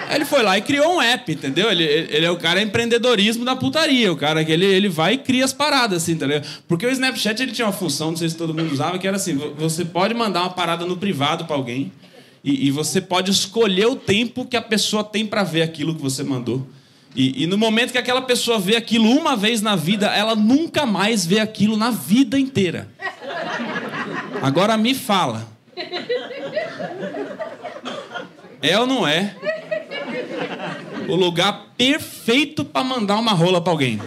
Ele 0.10 0.26
foi 0.26 0.42
lá 0.42 0.58
e 0.58 0.62
criou 0.62 0.96
um 0.96 1.02
app, 1.02 1.32
entendeu? 1.32 1.72
Ele, 1.72 1.84
ele 1.84 2.26
é 2.26 2.32
o 2.32 2.38
cara 2.38 2.62
empreendedorismo 2.62 3.46
da 3.46 3.56
putaria. 3.56 4.12
O 4.12 4.18
cara 4.18 4.44
que 4.44 4.52
ele, 4.52 4.66
ele 4.66 4.90
vai 4.90 5.14
e 5.14 5.18
cria 5.18 5.46
as 5.46 5.54
paradas, 5.54 6.04
assim, 6.04 6.14
entendeu? 6.14 6.42
Porque 6.68 6.86
o 6.86 6.90
Snapchat 6.90 7.42
ele 7.42 7.52
tinha 7.52 7.68
uma 7.68 7.74
função, 7.74 8.10
não 8.10 8.18
sei 8.18 8.30
se 8.30 8.36
todo 8.36 8.54
mundo 8.54 8.72
usava, 8.72 8.98
que 8.98 9.08
era 9.08 9.18
assim: 9.18 9.36
você 9.58 9.86
pode 9.86 10.14
mandar 10.14 10.42
uma 10.42 10.50
parada 10.50 10.86
no 10.86 10.98
privado 10.98 11.46
para 11.46 11.56
alguém 11.56 11.92
e, 12.44 12.68
e, 12.68 12.72
você 12.72 13.02
pode 13.02 13.30
escolher 13.30 13.86
o 13.88 13.96
tempo 13.96 14.46
que 14.46 14.56
a 14.56 14.62
pessoa 14.62 15.04
tem 15.04 15.26
para 15.26 15.44
ver 15.44 15.62
aquilo 15.62 15.94
que 15.94 16.02
você 16.02 16.24
mandou. 16.24 16.66
E, 17.16 17.44
e, 17.44 17.48
no 17.48 17.58
momento 17.58 17.92
que 17.92 17.98
aquela 17.98 18.22
pessoa 18.22 18.58
vê 18.58 18.76
aquilo 18.76 19.10
uma 19.10 19.36
vez 19.36 19.62
na 19.62 19.76
vida, 19.76 20.08
ela 20.08 20.36
nunca 20.36 20.86
mais 20.86 21.26
vê 21.26 21.40
aquilo 21.40 21.76
na 21.76 21.92
vida 21.92 22.40
inteira. 22.40 22.88
Agora 24.42 24.78
me 24.78 24.94
fala. 24.94 25.48
É 28.62 28.80
ou 28.80 28.88
não 28.88 29.08
é? 29.08 29.36
O 31.08 31.16
lugar 31.16 31.68
perfeito 31.78 32.64
para 32.64 32.84
mandar 32.84 33.18
uma 33.18 33.32
rola 33.32 33.62
para 33.62 33.72
alguém. 33.72 34.00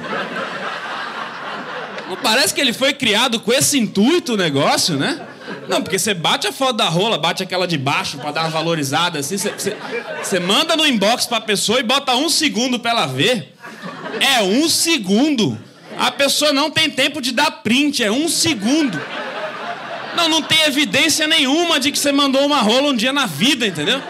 Não 2.09 2.17
parece 2.17 2.53
que 2.53 2.61
ele 2.61 2.73
foi 2.73 2.93
criado 2.93 3.41
com 3.41 3.53
esse 3.53 3.79
intuito 3.79 4.35
o 4.35 4.37
negócio, 4.37 4.97
né? 4.97 5.21
Não, 5.69 5.83
porque 5.83 5.99
você 5.99 6.15
bate 6.15 6.47
a 6.47 6.53
foto 6.53 6.75
da 6.75 6.89
rola, 6.89 7.19
bate 7.19 7.43
aquela 7.43 7.67
de 7.67 7.79
baixo 7.79 8.19
para 8.19 8.31
dar 8.33 8.41
uma 8.43 8.51
valorizada 8.51 9.19
assim, 9.19 9.37
você, 9.37 10.41
manda 10.41 10.77
no 10.77 10.87
inbox 10.87 11.27
pra 11.27 11.41
pessoa 11.41 11.81
e 11.81 11.83
bota 11.83 12.15
um 12.15 12.29
segundo 12.29 12.79
pra 12.79 12.91
ela 12.91 13.07
ver. 13.07 13.55
É 14.21 14.43
um 14.43 14.69
segundo. 14.69 15.59
A 15.99 16.11
pessoa 16.11 16.53
não 16.53 16.71
tem 16.71 16.91
tempo 16.91 17.21
de 17.21 17.33
dar 17.33 17.51
print, 17.51 18.03
é 18.03 18.11
um 18.11 18.29
segundo. 18.29 19.01
Não, 20.17 20.29
não 20.29 20.43
tem 20.43 20.63
evidência 20.65 21.27
nenhuma 21.27 21.81
de 21.81 21.91
que 21.91 21.99
você 21.99 22.13
mandou 22.13 22.45
uma 22.45 22.61
rola 22.61 22.89
um 22.89 22.97
dia 22.97 23.13
na 23.13 23.27
vida, 23.27 23.67
entendeu? 23.67 24.01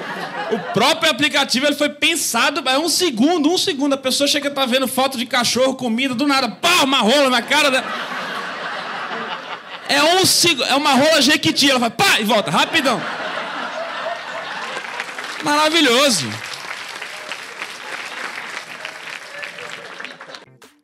O 0.52 0.58
próprio 0.74 1.10
aplicativo 1.10 1.66
ele 1.66 1.74
foi 1.74 1.88
pensado. 1.88 2.62
É 2.68 2.78
um 2.78 2.88
segundo, 2.88 3.50
um 3.50 3.56
segundo. 3.56 3.94
A 3.94 3.98
pessoa 3.98 4.28
chega 4.28 4.50
tá 4.50 4.66
vendo 4.66 4.86
foto 4.86 5.16
de 5.16 5.24
cachorro, 5.24 5.74
comida, 5.74 6.14
do 6.14 6.26
nada, 6.26 6.48
pá, 6.48 6.82
uma 6.82 6.98
rola 6.98 7.30
na 7.30 7.40
cara 7.40 7.70
da. 7.70 7.82
É 9.88 10.02
um 10.16 10.26
segundo. 10.26 10.64
É 10.64 10.74
uma 10.74 10.92
rola 10.92 11.22
jequiti. 11.22 11.70
Ela 11.70 11.78
vai, 11.78 11.90
pá, 11.90 12.20
e 12.20 12.24
volta, 12.24 12.50
rapidão. 12.50 13.00
Maravilhoso. 15.42 16.28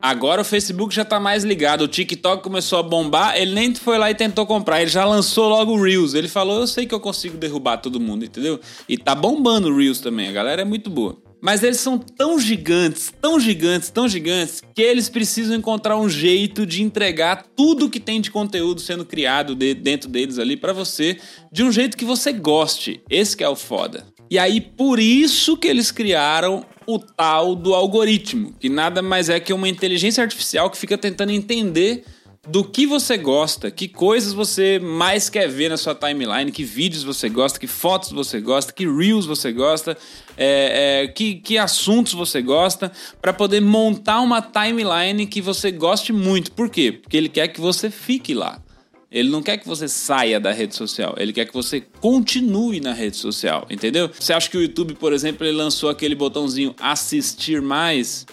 Agora 0.00 0.43
o 0.43 0.45
Facebook 0.45 0.95
já 0.95 1.05
tá 1.05 1.19
mais 1.19 1.43
ligado. 1.43 1.83
O 1.83 1.88
TikTok 1.88 2.40
começou 2.43 2.78
a 2.78 2.83
bombar, 2.85 3.37
ele 3.37 3.52
nem 3.52 3.75
foi 3.75 3.99
lá 3.99 4.09
e 4.11 4.14
tentou 4.14 4.47
comprar, 4.47 4.81
ele 4.81 4.90
já 4.90 5.05
lançou 5.05 5.49
logo 5.49 5.73
o 5.73 5.83
Reels. 5.83 6.14
Ele 6.14 6.28
falou: 6.28 6.61
Eu 6.61 6.67
sei 6.69 6.87
que 6.87 6.95
eu 6.95 7.00
consigo 7.00 7.37
derrubar 7.37 7.78
todo 7.78 7.99
mundo, 7.99 8.25
entendeu? 8.25 8.61
E 8.88 8.97
tá 8.97 9.12
bombando 9.14 9.69
o 9.69 9.76
Reels 9.76 9.99
também, 10.00 10.28
a 10.28 10.33
galera 10.33 10.62
é 10.62 10.64
muito 10.64 10.88
boa. 10.88 11.17
Mas 11.40 11.62
eles 11.62 11.78
são 11.78 11.99
tão 11.99 12.38
gigantes, 12.38 13.12
tão 13.21 13.38
gigantes, 13.38 13.90
tão 13.90 14.09
gigantes, 14.09 14.62
que 14.75 14.83
eles 14.83 15.09
precisam 15.09 15.57
encontrar 15.57 15.97
um 15.97 16.09
jeito 16.09 16.67
de 16.67 16.83
entregar 16.83 17.45
tudo 17.57 17.90
que 17.90 18.00
tem 18.00 18.21
de 18.21 18.31
conteúdo 18.31 18.81
sendo 18.81 19.05
criado 19.05 19.55
de, 19.55 19.75
dentro 19.75 20.09
deles 20.09 20.38
ali 20.38 20.57
para 20.57 20.73
você, 20.73 21.19
de 21.52 21.62
um 21.62 21.71
jeito 21.71 21.97
que 21.97 22.05
você 22.05 22.33
goste. 22.33 23.00
Esse 23.09 23.37
que 23.37 23.45
é 23.45 23.49
o 23.49 23.55
foda. 23.55 24.05
E 24.30 24.38
aí, 24.38 24.61
por 24.61 24.99
isso 24.99 25.56
que 25.56 25.68
eles 25.68 25.90
criaram 25.90 26.64
o 26.87 26.99
tal 26.99 27.54
do 27.54 27.75
algoritmo, 27.75 28.54
que 28.58 28.68
nada 28.68 29.02
mais 29.02 29.28
é 29.28 29.38
que 29.38 29.52
uma 29.52 29.68
inteligência 29.68 30.23
artificial 30.23 30.70
que 30.70 30.76
fica 30.76 30.97
tentando 30.97 31.32
entender 31.32 32.04
do 32.49 32.64
que 32.64 32.87
você 32.87 33.18
gosta, 33.18 33.70
que 33.70 33.87
coisas 33.87 34.32
você 34.32 34.78
mais 34.78 35.28
quer 35.28 35.49
ver 35.49 35.68
na 35.68 35.76
sua 35.76 35.94
timeline, 35.94 36.50
que 36.50 36.64
vídeos 36.64 37.02
você 37.02 37.28
gosta, 37.28 37.58
que 37.58 37.66
fotos 37.66 38.11
você 38.11 38.40
gosta, 38.40 38.73
que 38.73 38.87
reels 38.87 39.26
você 39.26 39.52
gosta, 39.52 39.97
é, 40.37 41.02
é, 41.04 41.08
que, 41.08 41.37
que 41.37 41.58
assuntos 41.58 42.14
você 42.14 42.40
gosta, 42.40 42.90
para 43.20 43.35
poder 43.35 43.61
montar 43.61 44.20
uma 44.20 44.40
timeline 44.40 45.26
que 45.26 45.42
você 45.42 45.70
goste 45.70 46.12
muito. 46.12 46.52
Por 46.52 46.70
quê? 46.70 46.92
Porque 46.92 47.16
ele 47.16 47.28
quer 47.28 47.49
que 47.49 47.61
você 47.61 47.90
fique 47.90 48.32
lá. 48.32 48.62
Ele 49.11 49.31
não 49.31 49.43
quer 49.43 49.57
que 49.57 49.67
você 49.67 49.88
saia 49.88 50.38
da 50.38 50.53
rede 50.53 50.75
social, 50.75 51.15
ele 51.17 51.33
quer 51.33 51.47
que 51.47 51.55
você 51.55 51.81
continue 51.81 52.79
na 52.81 52.93
rede 52.93 53.17
social, 53.17 53.67
entendeu? 53.71 54.11
Você 54.19 54.33
acha 54.35 54.50
que 54.50 54.57
o 54.59 54.62
YouTube, 54.62 54.95
por 54.95 55.12
exemplo, 55.15 55.47
ele 55.47 55.57
lançou 55.57 55.88
aquele 55.88 56.15
botãozinho 56.15 56.75
assistir 56.79 57.62
mais 57.62 58.27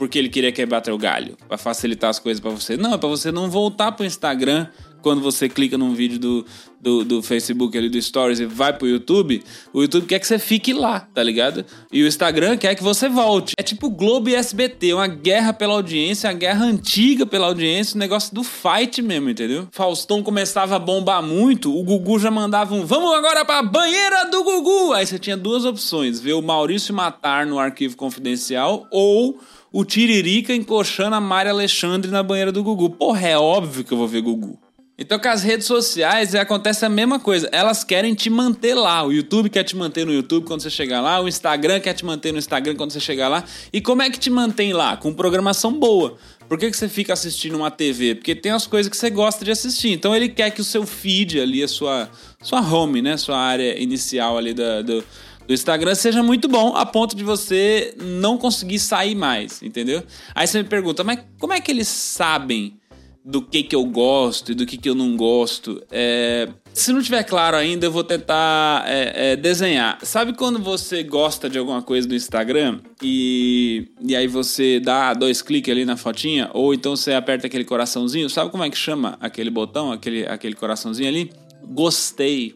porque 0.00 0.18
ele 0.18 0.30
queria 0.30 0.50
quebrar 0.50 0.80
teu 0.80 0.96
galho, 0.96 1.36
para 1.46 1.58
facilitar 1.58 2.08
as 2.08 2.18
coisas 2.18 2.40
para 2.40 2.50
você? 2.50 2.74
Não, 2.74 2.94
é 2.94 2.96
para 2.96 3.08
você 3.08 3.30
não 3.30 3.50
voltar 3.50 3.92
pro 3.92 4.06
Instagram 4.06 4.66
quando 5.02 5.20
você 5.20 5.48
clica 5.48 5.76
num 5.76 5.94
vídeo 5.94 6.18
do, 6.18 6.46
do, 6.80 7.04
do, 7.04 7.22
Facebook 7.22 7.76
ali 7.76 7.88
do 7.88 8.00
Stories 8.00 8.40
e 8.40 8.46
vai 8.46 8.72
pro 8.72 8.88
YouTube, 8.88 9.42
o 9.72 9.82
YouTube 9.82 10.06
quer 10.06 10.18
que 10.18 10.26
você 10.26 10.38
fique 10.38 10.72
lá, 10.72 11.00
tá 11.00 11.22
ligado? 11.22 11.64
E 11.92 12.02
o 12.02 12.06
Instagram 12.06 12.56
quer 12.56 12.74
que 12.74 12.82
você 12.82 13.08
volte. 13.08 13.54
É 13.58 13.62
tipo 13.62 13.90
Globo 13.90 14.28
e 14.28 14.34
SBT, 14.34 14.94
uma 14.94 15.06
guerra 15.06 15.52
pela 15.52 15.74
audiência, 15.74 16.28
uma 16.28 16.36
guerra 16.36 16.64
antiga 16.64 17.26
pela 17.26 17.46
audiência, 17.46 17.96
um 17.96 17.98
negócio 17.98 18.34
do 18.34 18.42
fight 18.42 19.02
mesmo, 19.02 19.30
entendeu? 19.30 19.68
Faustão 19.72 20.22
começava 20.22 20.76
a 20.76 20.78
bombar 20.78 21.22
muito, 21.22 21.76
o 21.76 21.82
Gugu 21.82 22.18
já 22.18 22.30
mandava 22.30 22.74
um 22.74 22.84
vamos 22.84 23.14
agora 23.14 23.44
pra 23.44 23.62
banheira 23.62 24.30
do 24.30 24.42
Gugu! 24.42 24.92
Aí 24.92 25.06
você 25.06 25.18
tinha 25.18 25.36
duas 25.36 25.64
opções, 25.64 26.20
ver 26.20 26.32
o 26.32 26.42
Maurício 26.42 26.94
matar 26.94 27.46
no 27.46 27.58
arquivo 27.58 27.96
confidencial 27.96 28.86
ou 28.90 29.38
o 29.72 29.84
Tiririca 29.84 30.54
encoxando 30.54 31.14
a 31.14 31.20
Mari 31.20 31.48
Alexandre 31.48 32.10
na 32.10 32.22
banheira 32.22 32.50
do 32.50 32.62
Gugu. 32.62 32.90
Porra, 32.90 33.28
é 33.28 33.38
óbvio 33.38 33.84
que 33.84 33.92
eu 33.92 33.98
vou 33.98 34.08
ver 34.08 34.22
Gugu. 34.22 34.58
Então, 35.02 35.18
com 35.18 35.28
as 35.28 35.42
redes 35.42 35.66
sociais 35.66 36.34
acontece 36.34 36.84
a 36.84 36.88
mesma 36.90 37.18
coisa. 37.18 37.48
Elas 37.52 37.82
querem 37.82 38.12
te 38.12 38.28
manter 38.28 38.74
lá. 38.74 39.02
O 39.02 39.10
YouTube 39.10 39.48
quer 39.48 39.64
te 39.64 39.74
manter 39.74 40.04
no 40.04 40.12
YouTube 40.12 40.44
quando 40.44 40.60
você 40.60 40.68
chegar 40.68 41.00
lá. 41.00 41.18
O 41.22 41.26
Instagram 41.26 41.80
quer 41.80 41.94
te 41.94 42.04
manter 42.04 42.32
no 42.32 42.38
Instagram 42.38 42.76
quando 42.76 42.90
você 42.90 43.00
chegar 43.00 43.26
lá. 43.28 43.42
E 43.72 43.80
como 43.80 44.02
é 44.02 44.10
que 44.10 44.18
te 44.18 44.28
mantém 44.28 44.74
lá? 44.74 44.98
Com 44.98 45.14
programação 45.14 45.72
boa. 45.72 46.18
Por 46.46 46.58
que, 46.58 46.70
que 46.70 46.76
você 46.76 46.86
fica 46.86 47.14
assistindo 47.14 47.56
uma 47.56 47.70
TV? 47.70 48.16
Porque 48.16 48.34
tem 48.34 48.52
as 48.52 48.66
coisas 48.66 48.90
que 48.90 48.96
você 48.96 49.08
gosta 49.08 49.42
de 49.42 49.50
assistir. 49.50 49.90
Então 49.90 50.14
ele 50.14 50.28
quer 50.28 50.50
que 50.50 50.60
o 50.60 50.64
seu 50.64 50.84
feed 50.84 51.40
ali, 51.40 51.62
a 51.62 51.68
sua, 51.68 52.10
sua 52.42 52.60
home, 52.60 53.00
né? 53.00 53.16
Sua 53.16 53.38
área 53.38 53.82
inicial 53.82 54.36
ali 54.36 54.52
do, 54.52 54.84
do, 54.84 55.04
do 55.46 55.54
Instagram 55.54 55.94
seja 55.94 56.22
muito 56.22 56.46
bom 56.46 56.76
a 56.76 56.84
ponto 56.84 57.16
de 57.16 57.24
você 57.24 57.94
não 57.98 58.36
conseguir 58.36 58.78
sair 58.78 59.14
mais, 59.14 59.62
entendeu? 59.62 60.02
Aí 60.34 60.46
você 60.46 60.62
me 60.62 60.68
pergunta, 60.68 61.02
mas 61.02 61.20
como 61.38 61.54
é 61.54 61.60
que 61.60 61.70
eles 61.70 61.88
sabem 61.88 62.79
do 63.24 63.42
que 63.42 63.62
que 63.62 63.76
eu 63.76 63.84
gosto 63.84 64.52
e 64.52 64.54
do 64.54 64.64
que 64.64 64.78
que 64.78 64.88
eu 64.88 64.94
não 64.94 65.16
gosto. 65.16 65.82
É, 65.90 66.48
se 66.72 66.92
não 66.92 67.02
tiver 67.02 67.22
claro 67.24 67.56
ainda, 67.56 67.86
eu 67.86 67.92
vou 67.92 68.02
tentar 68.02 68.84
é, 68.86 69.32
é, 69.32 69.36
desenhar. 69.36 69.98
Sabe 70.02 70.32
quando 70.32 70.58
você 70.58 71.02
gosta 71.02 71.48
de 71.48 71.58
alguma 71.58 71.82
coisa 71.82 72.08
do 72.08 72.14
Instagram 72.14 72.80
e, 73.02 73.88
e 74.00 74.16
aí 74.16 74.26
você 74.26 74.80
dá 74.80 75.12
dois 75.12 75.42
cliques 75.42 75.70
ali 75.70 75.84
na 75.84 75.96
fotinha, 75.96 76.50
ou 76.54 76.72
então 76.72 76.96
você 76.96 77.12
aperta 77.12 77.46
aquele 77.46 77.64
coraçãozinho? 77.64 78.30
Sabe 78.30 78.50
como 78.50 78.64
é 78.64 78.70
que 78.70 78.78
chama 78.78 79.18
aquele 79.20 79.50
botão, 79.50 79.92
aquele, 79.92 80.26
aquele 80.26 80.54
coraçãozinho 80.54 81.08
ali? 81.08 81.30
Gostei. 81.62 82.54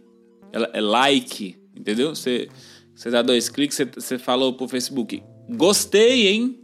É, 0.52 0.78
é 0.78 0.80
like, 0.80 1.56
entendeu? 1.76 2.14
Você, 2.14 2.49
você 2.94 3.11
dá 3.11 3.21
dois 3.21 3.50
cliques, 3.50 3.76
você, 3.76 3.85
você 3.85 4.18
falou 4.18 4.54
pro 4.54 4.66
Facebook: 4.66 5.23
Gostei, 5.50 6.28
hein? 6.28 6.59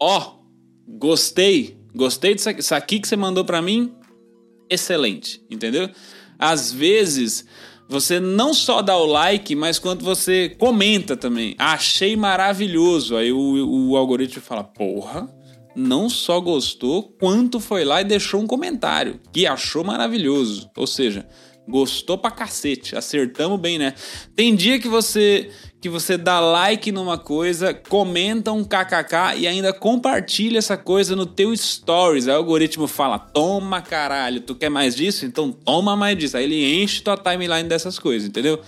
Ó, 0.00 0.38
gostei 0.88 1.83
Gostei 1.94 2.34
disso 2.34 2.74
aqui 2.74 2.98
que 2.98 3.06
você 3.06 3.16
mandou 3.16 3.44
para 3.44 3.62
mim. 3.62 3.92
Excelente, 4.68 5.40
entendeu? 5.50 5.88
Às 6.38 6.72
vezes 6.72 7.46
você 7.88 8.18
não 8.18 8.54
só 8.54 8.80
dá 8.80 8.96
o 8.96 9.06
like, 9.06 9.54
mas 9.54 9.78
quando 9.78 10.04
você 10.04 10.48
comenta 10.58 11.16
também. 11.16 11.54
Achei 11.58 12.16
maravilhoso. 12.16 13.16
Aí 13.16 13.32
o, 13.32 13.90
o 13.90 13.96
algoritmo 13.96 14.42
fala: 14.42 14.64
porra, 14.64 15.28
não 15.76 16.08
só 16.08 16.40
gostou, 16.40 17.02
quanto 17.20 17.60
foi 17.60 17.84
lá 17.84 18.00
e 18.00 18.04
deixou 18.04 18.40
um 18.40 18.46
comentário 18.46 19.20
que 19.32 19.46
achou 19.46 19.84
maravilhoso. 19.84 20.70
Ou 20.76 20.86
seja, 20.86 21.28
gostou 21.68 22.16
pra 22.16 22.30
cacete, 22.30 22.96
acertamos 22.96 23.60
bem, 23.60 23.78
né? 23.78 23.94
Tem 24.34 24.54
dia 24.54 24.78
que 24.78 24.88
você 24.88 25.50
que 25.84 25.88
você 25.90 26.16
dá 26.16 26.40
like 26.40 26.90
numa 26.90 27.18
coisa, 27.18 27.74
comenta 27.74 28.50
um 28.50 28.64
kkk 28.64 29.36
e 29.36 29.46
ainda 29.46 29.70
compartilha 29.70 30.56
essa 30.56 30.78
coisa 30.78 31.14
no 31.14 31.26
teu 31.26 31.54
stories. 31.54 32.26
Aí 32.26 32.32
o 32.32 32.38
algoritmo 32.38 32.86
fala: 32.86 33.18
"Toma, 33.18 33.82
caralho, 33.82 34.40
tu 34.40 34.54
quer 34.54 34.70
mais 34.70 34.96
disso? 34.96 35.26
Então 35.26 35.52
toma 35.52 35.94
mais 35.94 36.16
disso". 36.16 36.38
Aí 36.38 36.44
ele 36.44 36.82
enche 36.82 37.02
tua 37.02 37.18
timeline 37.18 37.68
dessas 37.68 37.98
coisas, 37.98 38.26
entendeu? 38.26 38.62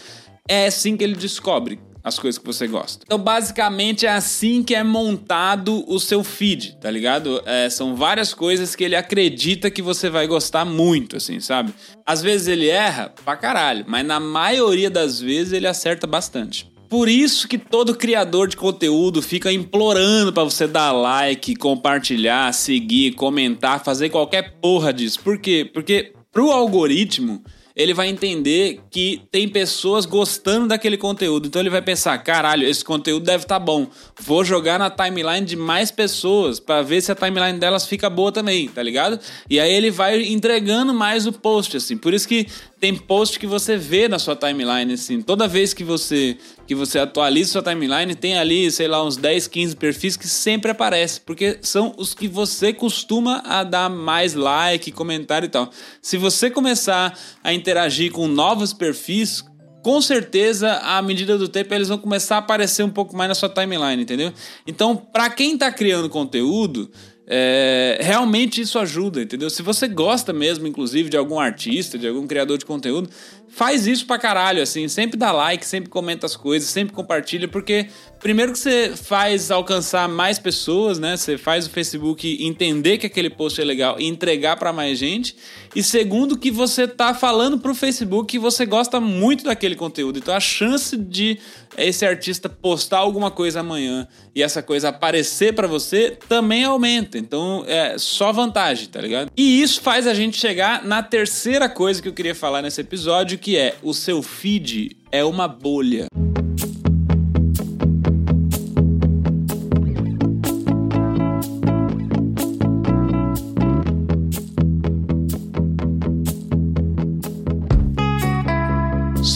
É 0.46 0.66
assim 0.66 0.94
que 0.94 1.04
ele 1.04 1.14
descobre 1.14 1.80
as 2.04 2.18
coisas 2.18 2.38
que 2.38 2.44
você 2.44 2.68
gosta. 2.68 3.02
Então, 3.06 3.18
basicamente, 3.18 4.04
é 4.04 4.10
assim 4.10 4.62
que 4.62 4.74
é 4.74 4.84
montado 4.84 5.90
o 5.90 5.98
seu 5.98 6.22
feed, 6.22 6.76
tá 6.82 6.90
ligado? 6.90 7.42
É, 7.46 7.70
são 7.70 7.96
várias 7.96 8.34
coisas 8.34 8.76
que 8.76 8.84
ele 8.84 8.94
acredita 8.94 9.70
que 9.70 9.80
você 9.80 10.10
vai 10.10 10.26
gostar 10.26 10.66
muito, 10.66 11.16
assim, 11.16 11.40
sabe? 11.40 11.72
Às 12.04 12.20
vezes 12.20 12.46
ele 12.46 12.68
erra 12.68 13.12
pra 13.24 13.36
caralho, 13.36 13.86
mas 13.88 14.06
na 14.06 14.20
maioria 14.20 14.90
das 14.90 15.18
vezes 15.18 15.54
ele 15.54 15.66
acerta 15.66 16.06
bastante. 16.06 16.75
Por 16.88 17.08
isso 17.08 17.48
que 17.48 17.58
todo 17.58 17.96
criador 17.96 18.48
de 18.48 18.56
conteúdo 18.56 19.20
fica 19.20 19.52
implorando 19.52 20.32
para 20.32 20.44
você 20.44 20.66
dar 20.66 20.92
like, 20.92 21.56
compartilhar, 21.56 22.52
seguir, 22.52 23.12
comentar, 23.14 23.82
fazer 23.82 24.10
qualquer 24.10 24.54
porra 24.60 24.92
disso. 24.92 25.20
Por 25.20 25.38
quê? 25.38 25.68
Porque 25.72 26.12
pro 26.30 26.50
algoritmo 26.50 27.42
ele 27.76 27.92
vai 27.92 28.08
entender 28.08 28.80
que 28.90 29.20
tem 29.30 29.46
pessoas 29.46 30.06
gostando 30.06 30.68
daquele 30.68 30.96
conteúdo. 30.96 31.46
Então 31.46 31.60
ele 31.60 31.68
vai 31.68 31.82
pensar: 31.82 32.16
caralho, 32.18 32.66
esse 32.66 32.82
conteúdo 32.82 33.26
deve 33.26 33.44
estar 33.44 33.58
tá 33.58 33.64
bom. 33.64 33.86
Vou 34.18 34.42
jogar 34.42 34.78
na 34.78 34.88
timeline 34.88 35.44
de 35.44 35.56
mais 35.56 35.90
pessoas 35.90 36.58
para 36.58 36.80
ver 36.80 37.02
se 37.02 37.12
a 37.12 37.14
timeline 37.14 37.58
delas 37.58 37.86
fica 37.86 38.08
boa 38.08 38.32
também, 38.32 38.66
tá 38.68 38.82
ligado? 38.82 39.20
E 39.50 39.60
aí 39.60 39.70
ele 39.70 39.90
vai 39.90 40.22
entregando 40.22 40.94
mais 40.94 41.26
o 41.26 41.32
post, 41.32 41.76
assim. 41.76 41.98
Por 41.98 42.14
isso 42.14 42.26
que 42.26 42.46
tem 42.80 42.94
post 42.94 43.38
que 43.38 43.46
você 43.46 43.76
vê 43.76 44.08
na 44.08 44.18
sua 44.18 44.34
timeline, 44.34 44.94
assim. 44.94 45.20
Toda 45.20 45.46
vez 45.46 45.74
que 45.74 45.84
você 45.84 46.38
que 46.66 46.74
você 46.74 46.98
atualiza 46.98 47.52
sua 47.52 47.62
timeline, 47.62 48.14
tem 48.14 48.36
ali, 48.36 48.70
sei 48.72 48.88
lá, 48.88 49.04
uns 49.04 49.16
10, 49.16 49.46
15 49.46 49.76
perfis 49.76 50.16
que 50.16 50.26
sempre 50.26 50.70
aparecem, 50.70 51.22
porque 51.24 51.58
são 51.62 51.94
os 51.96 52.12
que 52.12 52.26
você 52.26 52.72
costuma 52.72 53.40
a 53.46 53.62
dar 53.62 53.88
mais 53.88 54.34
like, 54.34 54.90
comentário 54.90 55.46
e 55.46 55.48
tal. 55.48 55.70
Se 56.02 56.16
você 56.16 56.50
começar 56.50 57.16
a 57.42 57.54
interagir 57.66 58.12
com 58.12 58.28
novos 58.28 58.72
perfis, 58.72 59.44
com 59.82 60.00
certeza, 60.00 60.72
à 60.82 61.02
medida 61.02 61.36
do 61.36 61.48
tempo, 61.48 61.74
eles 61.74 61.88
vão 61.88 61.98
começar 61.98 62.36
a 62.36 62.38
aparecer 62.38 62.84
um 62.84 62.90
pouco 62.90 63.16
mais 63.16 63.28
na 63.28 63.34
sua 63.34 63.48
timeline, 63.48 64.02
entendeu? 64.02 64.32
Então, 64.66 64.96
para 64.96 65.28
quem 65.30 65.54
está 65.54 65.70
criando 65.70 66.08
conteúdo, 66.08 66.90
é, 67.26 67.98
realmente 68.00 68.60
isso 68.60 68.78
ajuda, 68.78 69.22
entendeu? 69.22 69.50
Se 69.50 69.62
você 69.62 69.88
gosta 69.88 70.32
mesmo, 70.32 70.66
inclusive, 70.66 71.08
de 71.08 71.16
algum 71.16 71.40
artista, 71.40 71.98
de 71.98 72.06
algum 72.06 72.26
criador 72.26 72.56
de 72.56 72.64
conteúdo, 72.64 73.10
faz 73.56 73.86
isso 73.86 74.04
pra 74.04 74.18
caralho, 74.18 74.62
assim. 74.62 74.86
Sempre 74.86 75.16
dá 75.16 75.32
like, 75.32 75.64
sempre 75.64 75.88
comenta 75.88 76.26
as 76.26 76.36
coisas, 76.36 76.68
sempre 76.68 76.94
compartilha, 76.94 77.48
porque 77.48 77.86
primeiro 78.20 78.52
que 78.52 78.58
você 78.58 78.92
faz 78.94 79.50
alcançar 79.50 80.06
mais 80.08 80.38
pessoas, 80.38 80.98
né? 80.98 81.16
Você 81.16 81.38
faz 81.38 81.66
o 81.66 81.70
Facebook 81.70 82.44
entender 82.44 82.98
que 82.98 83.06
aquele 83.06 83.30
post 83.30 83.58
é 83.58 83.64
legal 83.64 83.96
e 83.98 84.04
entregar 84.04 84.56
para 84.56 84.74
mais 84.74 84.98
gente. 84.98 85.34
E 85.74 85.82
segundo 85.82 86.36
que 86.36 86.50
você 86.50 86.86
tá 86.86 87.14
falando 87.14 87.58
pro 87.58 87.74
Facebook 87.74 88.28
que 88.28 88.38
você 88.38 88.66
gosta 88.66 89.00
muito 89.00 89.44
daquele 89.44 89.74
conteúdo. 89.74 90.18
Então 90.18 90.34
a 90.34 90.40
chance 90.40 90.94
de 90.94 91.38
esse 91.78 92.04
artista 92.04 92.48
postar 92.48 92.98
alguma 92.98 93.30
coisa 93.30 93.60
amanhã 93.60 94.08
e 94.34 94.42
essa 94.42 94.62
coisa 94.62 94.88
aparecer 94.88 95.54
para 95.54 95.66
você 95.66 96.16
também 96.28 96.64
aumenta. 96.64 97.16
Então 97.16 97.64
é 97.66 97.96
só 97.98 98.32
vantagem, 98.32 98.88
tá 98.88 99.00
ligado? 99.00 99.30
E 99.36 99.62
isso 99.62 99.80
faz 99.80 100.06
a 100.06 100.12
gente 100.12 100.36
chegar 100.38 100.84
na 100.84 101.02
terceira 101.02 101.68
coisa 101.68 102.02
que 102.02 102.08
eu 102.08 102.12
queria 102.12 102.34
falar 102.34 102.60
nesse 102.60 102.80
episódio, 102.80 103.38
que 103.46 103.56
é 103.56 103.76
o 103.80 103.94
seu 103.94 104.24
feed 104.24 104.96
é 105.12 105.24
uma 105.24 105.46
bolha. 105.46 106.08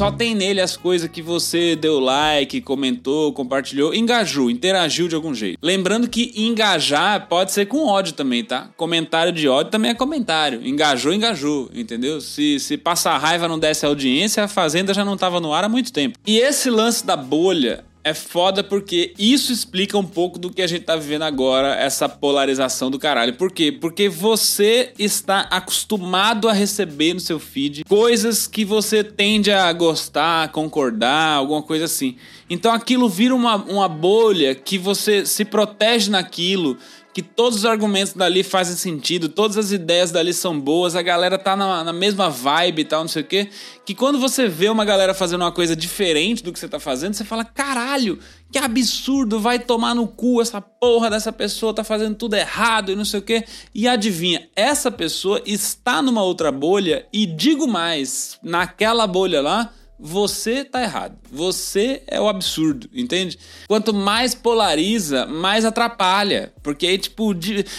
Só 0.01 0.11
tem 0.11 0.35
nele 0.35 0.63
as 0.63 0.79
coisas 0.79 1.11
que 1.11 1.21
você 1.21 1.77
deu 1.77 2.01
like, 2.01 2.63
comentou, 2.63 3.35
compartilhou, 3.35 3.95
engajou, 3.95 4.51
interagiu 4.51 5.07
de 5.07 5.15
algum 5.15 5.35
jeito. 5.35 5.59
Lembrando 5.61 6.09
que 6.09 6.33
engajar 6.35 7.29
pode 7.29 7.53
ser 7.53 7.67
com 7.67 7.87
ódio 7.87 8.15
também, 8.15 8.43
tá? 8.43 8.71
Comentário 8.79 9.31
de 9.31 9.47
ódio 9.47 9.71
também 9.71 9.91
é 9.91 9.95
comentário. 9.95 10.67
Engajou, 10.67 11.13
engajou, 11.13 11.69
entendeu? 11.75 12.19
Se, 12.23 12.59
se 12.59 12.79
passar 12.79 13.19
raiva 13.19 13.47
não 13.47 13.59
desse 13.59 13.85
audiência, 13.85 14.43
a 14.43 14.49
Fazenda 14.49 14.95
já 14.95 15.05
não 15.05 15.19
tava 15.19 15.39
no 15.39 15.53
ar 15.53 15.65
há 15.65 15.69
muito 15.69 15.93
tempo. 15.93 16.19
E 16.27 16.39
esse 16.39 16.71
lance 16.71 17.05
da 17.05 17.15
bolha 17.15 17.85
é 18.03 18.15
foda 18.15 18.65
porque 18.65 19.13
isso 19.19 19.53
explica 19.53 19.97
um 19.99 20.05
pouco 20.05 20.39
do 20.39 20.51
que 20.51 20.63
a 20.63 20.67
gente 20.67 20.85
tá 20.85 20.97
vivendo 20.97 21.23
agora, 21.23 21.75
essa 21.75 22.09
polarização 22.09 22.91
do 22.91 22.99
caralho. 22.99 23.35
Por 23.35 23.53
quê? 23.53 23.71
Porque 23.71 24.09
você 24.09 24.93
está 24.99 25.41
acostumado 25.51 26.49
a 26.49 26.53
receber 26.53 27.15
no 27.15 27.21
seu 27.21 27.39
feed 27.39 27.85
coisas 27.85 28.47
que 28.47 28.65
você 28.65 29.05
tende 29.05 29.51
a 29.51 29.71
gostar, 29.73 30.51
concordar, 30.51 31.35
alguma 31.35 31.63
coisa 31.63 31.85
assim. 31.85 32.17
Então 32.49 32.73
aquilo 32.73 33.09
vira 33.09 33.35
uma, 33.35 33.57
uma 33.57 33.89
bolha 33.89 34.55
que 34.55 34.79
você 34.79 35.27
se 35.27 35.45
protege 35.45 36.11
naquilo 36.11 36.79
que 37.13 37.23
todos 37.23 37.59
os 37.59 37.65
argumentos 37.65 38.13
dali 38.13 38.43
fazem 38.43 38.77
sentido, 38.77 39.29
todas 39.29 39.57
as 39.57 39.73
ideias 39.73 40.11
dali 40.11 40.33
são 40.33 40.59
boas, 40.59 40.95
a 40.95 41.03
galera 41.03 41.37
tá 41.37 41.57
na, 41.57 41.83
na, 41.83 41.93
mesma 41.93 42.31
vibe 42.31 42.83
e 42.83 42.85
tal, 42.85 43.01
não 43.01 43.09
sei 43.09 43.23
o 43.23 43.25
quê. 43.27 43.49
Que 43.85 43.95
quando 43.95 44.19
você 44.19 44.47
vê 44.47 44.69
uma 44.69 44.85
galera 44.85 45.13
fazendo 45.13 45.41
uma 45.43 45.51
coisa 45.51 45.75
diferente 45.75 46.43
do 46.43 46.53
que 46.53 46.59
você 46.59 46.69
tá 46.69 46.79
fazendo, 46.79 47.15
você 47.15 47.25
fala: 47.25 47.45
caralho, 47.45 48.19
que 48.53 48.59
absurdo, 48.59 49.41
vai 49.41 49.59
tomar 49.59 49.95
no 49.95 50.07
cu 50.07 50.41
essa 50.41 50.61
porra 50.61 51.11
dessa 51.11 51.33
pessoa, 51.33 51.75
tá 51.75 51.83
fazendo 51.83 52.15
tudo 52.15 52.35
errado 52.35 52.93
e 52.93 52.97
não 52.97 53.05
sei 53.05 53.21
o 53.21 53.23
quê. 53.23 53.45
E 53.75 53.89
adivinha, 53.89 54.49
essa 54.55 54.91
pessoa 54.91 55.43
está 55.45 56.01
numa 56.01 56.23
outra 56.23 56.53
bolha 56.53 57.07
e 57.13 57.27
digo 57.27 57.67
mais, 57.67 58.39
naquela 58.43 59.07
bolha 59.07 59.41
lá 59.41 59.73
você 60.01 60.65
tá 60.65 60.83
errado. 60.83 61.19
Você 61.31 62.03
é 62.07 62.21
o 62.21 62.29
absurdo, 62.29 62.89
entende? 62.95 63.39
Quanto 63.69 63.93
mais 63.93 64.35
polariza, 64.35 65.27
mais 65.27 65.65
atrapalha. 65.65 66.53
Porque 66.63 66.87
aí, 66.87 66.97
tipo, 66.97 67.35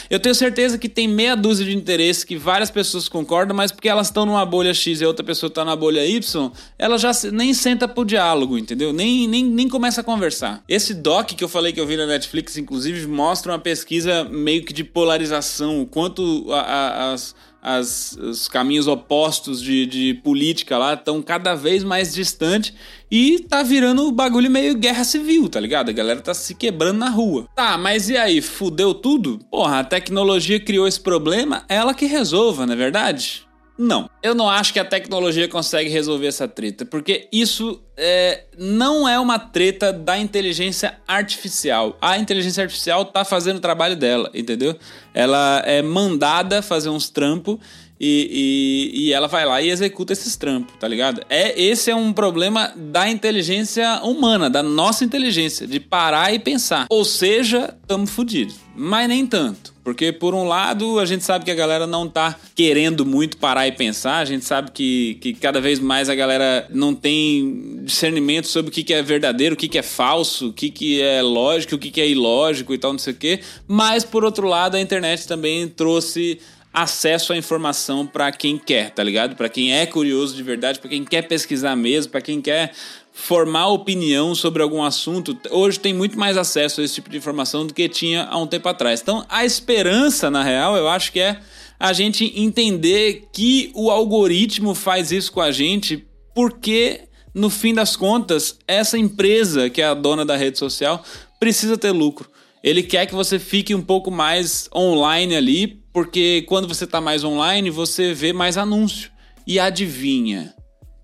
eu 0.10 0.20
tenho 0.20 0.36
certeza 0.36 0.78
que 0.78 0.88
tem 0.88 1.08
meia 1.08 1.36
dúzia 1.36 1.66
de 1.66 1.76
interesses 1.76 2.24
que 2.24 2.38
várias 2.38 2.70
pessoas 2.70 3.10
concordam, 3.10 3.56
mas 3.56 3.72
porque 3.72 3.90
elas 3.90 4.08
estão 4.08 4.26
numa 4.26 4.46
bolha 4.46 4.74
X 4.74 5.02
e 5.02 5.04
a 5.04 5.08
outra 5.08 5.26
pessoa 5.26 5.50
tá 5.50 5.66
na 5.66 5.76
bolha 5.76 6.06
Y, 6.06 6.52
ela 6.78 6.98
já 6.98 7.12
nem 7.32 7.54
senta 7.54 7.88
pro 7.88 8.06
diálogo, 8.06 8.58
entendeu? 8.58 8.94
Nem, 8.94 9.28
nem, 9.28 9.44
nem 9.44 9.68
começa 9.68 10.02
a 10.02 10.04
conversar. 10.04 10.64
Esse 10.68 10.94
doc 10.94 11.32
que 11.32 11.44
eu 11.44 11.50
falei 11.50 11.74
que 11.74 11.80
eu 11.80 11.88
vi 11.88 11.98
na 11.98 12.06
Netflix, 12.06 12.58
inclusive, 12.58 13.08
mostra 13.08 13.52
uma 13.52 13.60
pesquisa 13.60 14.24
meio 14.26 14.64
que 14.64 14.74
de 14.74 14.84
polarização, 14.84 15.82
o 15.82 15.86
quanto 15.88 16.52
a, 16.52 16.60
a, 16.60 17.14
as 17.14 17.36
as, 17.62 18.18
os 18.20 18.48
caminhos 18.48 18.88
opostos 18.88 19.62
de, 19.62 19.86
de 19.86 20.14
política 20.16 20.78
lá 20.78 20.96
estão 20.96 21.22
cada 21.22 21.54
vez 21.54 21.84
mais 21.84 22.14
distantes 22.14 22.74
e 23.10 23.40
tá 23.48 23.62
virando 23.62 24.08
o 24.08 24.12
bagulho 24.12 24.50
meio 24.50 24.76
guerra 24.76 25.04
civil, 25.04 25.48
tá 25.48 25.60
ligado? 25.60 25.90
A 25.90 25.94
galera 25.94 26.22
tá 26.22 26.34
se 26.34 26.56
quebrando 26.56 26.98
na 26.98 27.10
rua. 27.10 27.48
Tá, 27.56 27.78
mas 27.78 28.10
e 28.10 28.18
aí, 28.18 28.42
fudeu 28.42 28.94
tudo? 28.94 29.40
Porra, 29.52 29.80
a 29.80 29.84
tecnologia 29.84 30.60
criou 30.60 30.88
esse 30.88 31.00
problema, 31.00 31.64
ela 31.70 31.94
que 31.94 32.06
resolva, 32.06 32.66
não 32.66 32.74
é 32.74 32.78
verdade? 32.78 33.46
Não. 33.78 34.10
Eu 34.22 34.36
não 34.36 34.50
acho 34.50 34.74
que 34.74 34.80
a 34.80 34.86
tecnologia 34.86 35.48
consegue 35.48 35.90
resolver 35.90 36.28
essa 36.28 36.48
treta, 36.48 36.86
porque 36.86 37.28
isso 37.32 37.82
é, 37.98 38.44
não 38.58 39.08
é 39.08 39.20
uma 39.20 39.40
treta 39.40 39.92
da 39.92 40.18
inteligência 40.18 40.98
artificial. 41.08 41.98
A 42.02 42.18
inteligência 42.18 42.64
artificial 42.64 43.06
tá 43.06 43.26
fazendo 43.26 43.58
o 43.58 43.62
trabalho 43.62 43.96
dela, 43.96 44.30
entendeu? 44.34 44.78
Ela 45.14 45.64
é 45.66 45.82
mandada 45.82 46.62
fazer 46.62 46.90
uns 46.90 47.10
trampos 47.10 47.58
e, 48.04 48.90
e, 48.96 49.02
e, 49.04 49.14
ela 49.14 49.28
vai 49.28 49.46
lá 49.46 49.62
e 49.62 49.70
executa 49.70 50.12
esses 50.12 50.36
trampos, 50.36 50.74
tá 50.80 50.88
ligado? 50.88 51.22
É, 51.30 51.62
esse 51.62 51.92
é 51.92 51.96
um 51.96 52.12
problema 52.12 52.74
da 52.76 53.08
inteligência 53.08 54.02
humana, 54.02 54.50
da 54.50 54.64
nossa 54.64 55.06
inteligência, 55.06 55.68
de 55.68 55.80
parar 55.80 56.34
e 56.34 56.40
pensar. 56.40 56.88
Ou 56.90 57.06
seja, 57.06 57.78
estamos 57.80 58.10
fodidos. 58.10 58.56
Mas 58.76 59.08
nem 59.08 59.28
tanto. 59.28 59.72
Porque, 59.84 60.12
por 60.12 60.34
um 60.34 60.46
lado, 60.46 60.98
a 60.98 61.06
gente 61.06 61.24
sabe 61.24 61.46
que 61.46 61.52
a 61.52 61.56
galera 61.56 61.86
não 61.86 62.08
tá 62.08 62.36
querendo 62.56 63.06
muito 63.06 63.38
parar 63.38 63.68
e 63.68 63.72
pensar. 63.72 64.18
A 64.18 64.26
gente 64.26 64.46
sabe 64.46 64.72
que, 64.72 65.20
que 65.22 65.34
cada 65.36 65.62
vez 65.62 65.80
mais 65.80 66.10
a 66.10 66.16
galera 66.16 66.68
não 66.72 66.96
tem 66.96 67.82
discernimento 67.84 68.48
sobre 68.48 68.72
o 68.72 68.74
que, 68.74 68.84
que 68.84 68.94
é 68.94 69.04
verdadeiro, 69.04 69.54
o 69.54 69.58
que, 69.58 69.68
que 69.68 69.78
é 69.78 69.84
falso, 69.84 70.50
o 70.50 70.54
que, 70.54 70.72
que 70.72 71.02
é 71.02 71.22
lógico, 71.22 71.76
o 71.76 71.80
que, 71.80 71.92
que 71.92 72.02
é 72.02 72.08
ilógico 72.08 72.74
e 72.74 72.78
tal, 72.80 72.94
não 72.94 73.00
sei 73.00 73.14
o 73.14 73.16
quê. 73.16 73.42
Mas, 73.68 74.04
por 74.04 74.24
outro 74.24 74.48
lado, 74.48 74.76
a 74.76 74.82
internet 74.82 75.28
também 75.28 75.68
trouxe 75.68 76.40
acesso 76.74 77.34
à 77.34 77.38
informação 77.38 78.08
para 78.08 78.32
quem 78.32 78.58
quer, 78.58 78.92
tá 78.92 79.04
ligado? 79.04 79.36
Para 79.36 79.50
quem 79.50 79.74
é 79.74 79.86
curioso 79.86 80.36
de 80.36 80.44
verdade, 80.44 80.80
para 80.80 80.90
quem 80.90 81.04
quer 81.04 81.24
pesquisar 81.24 81.76
mesmo, 81.76 82.12
para 82.12 82.22
quem 82.22 82.42
quer 82.42 82.72
formar 83.12 83.68
opinião 83.68 84.34
sobre 84.34 84.64
algum 84.64 84.82
assunto. 84.82 85.38
Hoje 85.50 85.80
tem 85.80 85.94
muito 85.94 86.18
mais 86.18 86.38
acesso 86.38 86.80
a 86.80 86.84
esse 86.84 86.96
tipo 86.96 87.10
de 87.10 87.18
informação 87.18 87.68
do 87.68 87.74
que 87.74 87.90
tinha 87.90 88.24
há 88.24 88.38
um 88.38 88.48
tempo 88.48 88.70
atrás. 88.70 89.02
Então, 89.02 89.26
a 89.28 89.44
esperança, 89.44 90.32
na 90.32 90.44
real, 90.44 90.78
eu 90.78 90.88
acho 90.88 91.12
que 91.12 91.20
é 91.20 91.40
a 91.78 91.92
gente 91.94 92.32
entender 92.40 93.28
que 93.34 93.72
o 93.74 93.90
algoritmo 93.90 94.74
faz 94.74 95.12
isso 95.12 95.32
com 95.32 95.42
a 95.42 95.52
gente 95.52 96.06
porque 96.34 97.02
no 97.34 97.50
fim 97.50 97.74
das 97.74 97.96
contas, 97.96 98.58
essa 98.68 98.98
empresa 98.98 99.70
que 99.70 99.82
é 99.82 99.86
a 99.86 99.94
dona 99.94 100.26
da 100.26 100.38
rede 100.38 100.58
social 100.58 101.04
precisa 101.40 101.78
ter 101.78 101.92
lucro. 101.92 102.30
Ele 102.64 102.84
quer 102.84 103.08
que 103.08 103.16
você 103.16 103.40
fique 103.40 103.74
um 103.74 103.82
pouco 103.82 104.12
mais 104.12 104.70
online 104.74 105.36
ali 105.36 105.81
porque 105.94 106.44
quando 106.48 106.68
você 106.68 106.86
está 106.86 107.02
mais 107.02 107.24
online, 107.24 107.70
você 107.70 108.14
vê 108.14 108.32
mais 108.32 108.58
anúncio. 108.58 109.12
E 109.46 109.60
adivinha? 109.60 110.54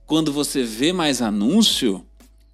Quando 0.05 0.31
você 0.31 0.63
vê 0.63 0.93
mais 0.93 1.21
anúncio, 1.21 2.05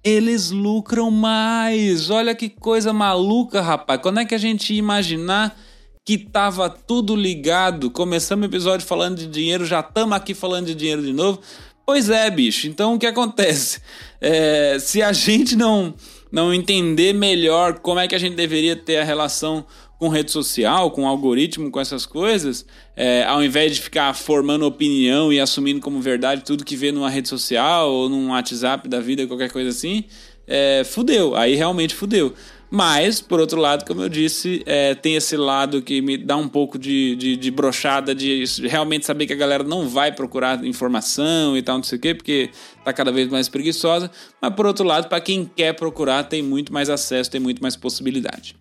eles 0.02 0.50
lucram 0.50 1.10
mais. 1.10 2.10
Olha 2.10 2.34
que 2.34 2.48
coisa 2.48 2.92
maluca, 2.92 3.60
rapaz. 3.60 4.00
Quando 4.00 4.20
é 4.20 4.24
que 4.24 4.34
a 4.34 4.38
gente 4.38 4.72
ia 4.72 4.78
imaginar 4.78 5.56
que 6.04 6.18
tava 6.18 6.68
tudo 6.68 7.14
ligado? 7.14 7.90
Começamos 7.90 8.44
o 8.44 8.50
episódio 8.50 8.86
falando 8.86 9.18
de 9.18 9.26
dinheiro, 9.26 9.64
já 9.64 9.80
estamos 9.80 10.16
aqui 10.16 10.34
falando 10.34 10.66
de 10.66 10.74
dinheiro 10.74 11.02
de 11.02 11.12
novo. 11.12 11.40
Pois 11.86 12.10
é, 12.10 12.30
bicho. 12.30 12.66
Então 12.66 12.94
o 12.94 12.98
que 12.98 13.06
acontece? 13.06 13.80
É, 14.20 14.78
se 14.80 15.02
a 15.02 15.12
gente 15.12 15.54
não, 15.54 15.94
não 16.32 16.52
entender 16.52 17.12
melhor 17.12 17.78
como 17.78 18.00
é 18.00 18.08
que 18.08 18.14
a 18.14 18.18
gente 18.18 18.34
deveria 18.34 18.74
ter 18.74 18.98
a 18.98 19.04
relação 19.04 19.64
com 19.98 20.08
rede 20.08 20.30
social, 20.30 20.90
com 20.90 21.06
algoritmo, 21.06 21.70
com 21.70 21.80
essas 21.80 22.04
coisas, 22.04 22.66
é, 22.96 23.24
ao 23.24 23.42
invés 23.42 23.74
de 23.74 23.82
ficar 23.82 24.12
formando 24.14 24.66
opinião 24.66 25.32
e 25.32 25.40
assumindo 25.40 25.80
como 25.80 26.00
verdade 26.00 26.42
tudo 26.44 26.64
que 26.64 26.76
vê 26.76 26.92
numa 26.92 27.08
rede 27.08 27.28
social 27.28 27.90
ou 27.90 28.08
num 28.08 28.30
WhatsApp 28.30 28.88
da 28.88 29.00
vida, 29.00 29.26
qualquer 29.26 29.50
coisa 29.50 29.70
assim, 29.70 30.04
é, 30.46 30.82
fudeu. 30.84 31.34
Aí 31.34 31.54
realmente 31.54 31.94
fudeu. 31.94 32.34
Mas, 32.70 33.20
por 33.20 33.38
outro 33.38 33.60
lado, 33.60 33.84
como 33.84 34.02
eu 34.02 34.08
disse, 34.08 34.62
é, 34.66 34.96
tem 34.96 35.14
esse 35.14 35.36
lado 35.36 35.80
que 35.80 36.02
me 36.02 36.18
dá 36.18 36.36
um 36.36 36.48
pouco 36.48 36.76
de, 36.76 37.14
de, 37.14 37.36
de 37.36 37.50
brochada, 37.50 38.12
de 38.12 38.42
realmente 38.62 39.06
saber 39.06 39.28
que 39.28 39.32
a 39.32 39.36
galera 39.36 39.62
não 39.62 39.88
vai 39.88 40.10
procurar 40.10 40.64
informação 40.64 41.56
e 41.56 41.62
tal, 41.62 41.76
não 41.76 41.84
sei 41.84 41.98
o 41.98 42.00
quê, 42.00 42.14
porque 42.14 42.50
tá 42.84 42.92
cada 42.92 43.12
vez 43.12 43.28
mais 43.28 43.48
preguiçosa. 43.48 44.10
Mas, 44.42 44.52
por 44.54 44.66
outro 44.66 44.84
lado, 44.84 45.08
para 45.08 45.20
quem 45.20 45.44
quer 45.44 45.74
procurar, 45.74 46.24
tem 46.24 46.42
muito 46.42 46.72
mais 46.72 46.90
acesso, 46.90 47.30
tem 47.30 47.40
muito 47.40 47.62
mais 47.62 47.76
possibilidade. 47.76 48.56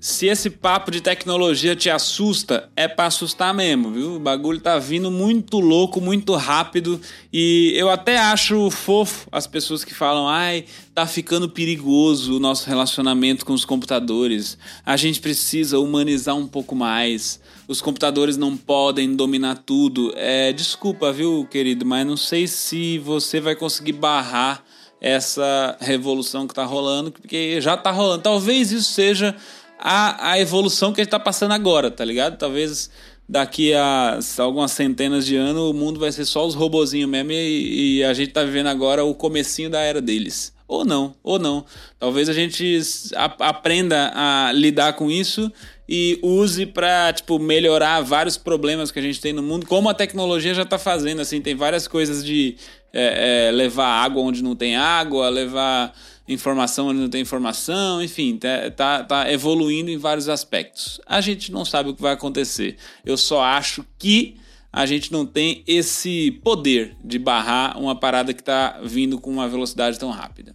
Se 0.00 0.26
esse 0.26 0.48
papo 0.48 0.92
de 0.92 1.00
tecnologia 1.00 1.74
te 1.74 1.90
assusta, 1.90 2.70
é 2.76 2.86
para 2.86 3.06
assustar 3.06 3.52
mesmo, 3.52 3.90
viu? 3.90 4.14
O 4.14 4.20
bagulho 4.20 4.60
tá 4.60 4.78
vindo 4.78 5.10
muito 5.10 5.58
louco, 5.58 6.00
muito 6.00 6.36
rápido 6.36 7.00
e 7.32 7.72
eu 7.74 7.90
até 7.90 8.16
acho 8.16 8.70
fofo 8.70 9.26
as 9.32 9.48
pessoas 9.48 9.82
que 9.84 9.92
falam: 9.92 10.28
"Ai, 10.28 10.66
tá 10.94 11.04
ficando 11.04 11.48
perigoso 11.48 12.36
o 12.36 12.40
nosso 12.40 12.68
relacionamento 12.68 13.44
com 13.44 13.52
os 13.52 13.64
computadores. 13.64 14.56
A 14.86 14.96
gente 14.96 15.20
precisa 15.20 15.80
humanizar 15.80 16.36
um 16.36 16.46
pouco 16.46 16.76
mais. 16.76 17.40
Os 17.66 17.80
computadores 17.80 18.36
não 18.36 18.56
podem 18.56 19.16
dominar 19.16 19.56
tudo". 19.66 20.12
É, 20.14 20.52
desculpa, 20.52 21.12
viu, 21.12 21.44
querido, 21.50 21.84
mas 21.84 22.06
não 22.06 22.16
sei 22.16 22.46
se 22.46 22.98
você 23.00 23.40
vai 23.40 23.56
conseguir 23.56 23.94
barrar 23.94 24.62
essa 25.00 25.76
revolução 25.80 26.46
que 26.46 26.54
tá 26.54 26.64
rolando, 26.64 27.10
porque 27.12 27.60
já 27.60 27.76
tá 27.76 27.90
rolando. 27.90 28.22
Talvez 28.22 28.72
isso 28.72 28.92
seja 28.92 29.34
a, 29.78 30.32
a 30.32 30.40
evolução 30.40 30.92
que 30.92 31.00
a 31.00 31.04
gente 31.04 31.10
tá 31.10 31.20
passando 31.20 31.52
agora, 31.52 31.90
tá 31.90 32.04
ligado? 32.04 32.36
Talvez 32.36 32.90
daqui 33.28 33.74
a 33.74 34.18
algumas 34.38 34.72
centenas 34.72 35.26
de 35.26 35.36
anos 35.36 35.70
o 35.70 35.74
mundo 35.74 36.00
vai 36.00 36.10
ser 36.10 36.24
só 36.24 36.46
os 36.46 36.54
robozinhos 36.54 37.10
mesmo 37.10 37.32
e, 37.32 37.98
e, 37.98 38.04
a 38.04 38.14
gente 38.14 38.32
tá 38.32 38.42
vivendo 38.42 38.68
agora 38.68 39.04
o 39.04 39.14
comecinho 39.14 39.68
da 39.68 39.80
era 39.80 40.00
deles. 40.00 40.56
Ou 40.66 40.84
não, 40.84 41.14
ou 41.22 41.38
não. 41.38 41.64
Talvez 41.98 42.28
a 42.28 42.32
gente 42.32 42.80
a, 43.14 43.24
aprenda 43.48 44.12
a 44.14 44.52
lidar 44.52 44.94
com 44.94 45.10
isso 45.10 45.50
e 45.88 46.18
use 46.22 46.66
para 46.66 47.10
tipo 47.12 47.38
melhorar 47.38 48.02
vários 48.02 48.36
problemas 48.36 48.90
que 48.90 48.98
a 48.98 49.02
gente 49.02 49.20
tem 49.20 49.32
no 49.32 49.42
mundo, 49.42 49.66
como 49.66 49.88
a 49.88 49.94
tecnologia 49.94 50.52
já 50.52 50.62
está 50.62 50.78
fazendo. 50.78 51.20
Assim, 51.20 51.40
tem 51.40 51.54
várias 51.54 51.88
coisas 51.88 52.24
de 52.24 52.56
é, 52.92 53.48
é, 53.48 53.50
levar 53.50 53.86
água 53.86 54.22
onde 54.22 54.42
não 54.42 54.54
tem 54.54 54.76
água, 54.76 55.28
levar 55.28 55.94
informação 56.28 56.88
onde 56.88 57.00
não 57.00 57.08
tem 57.08 57.22
informação, 57.22 58.02
enfim, 58.02 58.36
tá, 58.36 58.70
tá, 58.70 59.04
tá, 59.04 59.32
evoluindo 59.32 59.90
em 59.90 59.96
vários 59.96 60.28
aspectos. 60.28 61.00
A 61.06 61.20
gente 61.20 61.50
não 61.50 61.64
sabe 61.64 61.90
o 61.90 61.94
que 61.94 62.02
vai 62.02 62.12
acontecer. 62.12 62.76
Eu 63.04 63.16
só 63.16 63.42
acho 63.42 63.84
que 63.98 64.36
a 64.72 64.84
gente 64.84 65.10
não 65.10 65.24
tem 65.24 65.62
esse 65.66 66.30
poder 66.44 66.94
de 67.02 67.18
barrar 67.18 67.78
uma 67.78 67.96
parada 67.98 68.34
que 68.34 68.40
está 68.40 68.78
vindo 68.82 69.18
com 69.18 69.30
uma 69.30 69.48
velocidade 69.48 69.98
tão 69.98 70.10
rápida. 70.10 70.54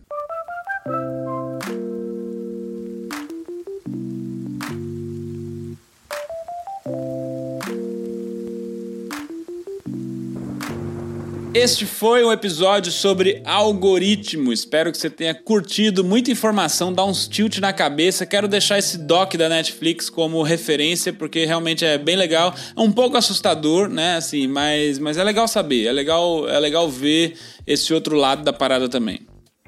Este 11.54 11.86
foi 11.86 12.26
um 12.26 12.32
episódio 12.32 12.92
sobre 12.92 13.40
algoritmo. 13.46 14.52
Espero 14.52 14.92
que 14.92 14.98
você 14.98 15.08
tenha 15.08 15.36
curtido. 15.36 16.04
Muita 16.04 16.32
informação, 16.32 16.92
dá 16.92 17.06
uns 17.06 17.28
tilt 17.28 17.60
na 17.60 17.72
cabeça. 17.72 18.26
Quero 18.26 18.48
deixar 18.48 18.80
esse 18.80 18.98
doc 18.98 19.36
da 19.36 19.48
Netflix 19.48 20.10
como 20.10 20.42
referência, 20.42 21.14
porque 21.14 21.46
realmente 21.46 21.86
é 21.86 21.96
bem 21.96 22.16
legal. 22.16 22.56
É 22.76 22.82
um 22.82 22.92
pouco 22.92 23.18
assustador, 23.18 23.88
né? 23.88 24.16
Assim, 24.16 24.48
mas, 24.48 24.98
mas 24.98 25.16
é 25.16 25.24
legal 25.24 25.48
saber. 25.48 25.86
É 25.86 25.92
legal, 25.92 26.50
é 26.50 26.60
legal 26.60 26.90
ver 26.90 27.36
esse 27.68 27.94
outro 27.94 28.16
lado 28.16 28.44
da 28.44 28.52
parada 28.52 28.90
também. 28.90 29.20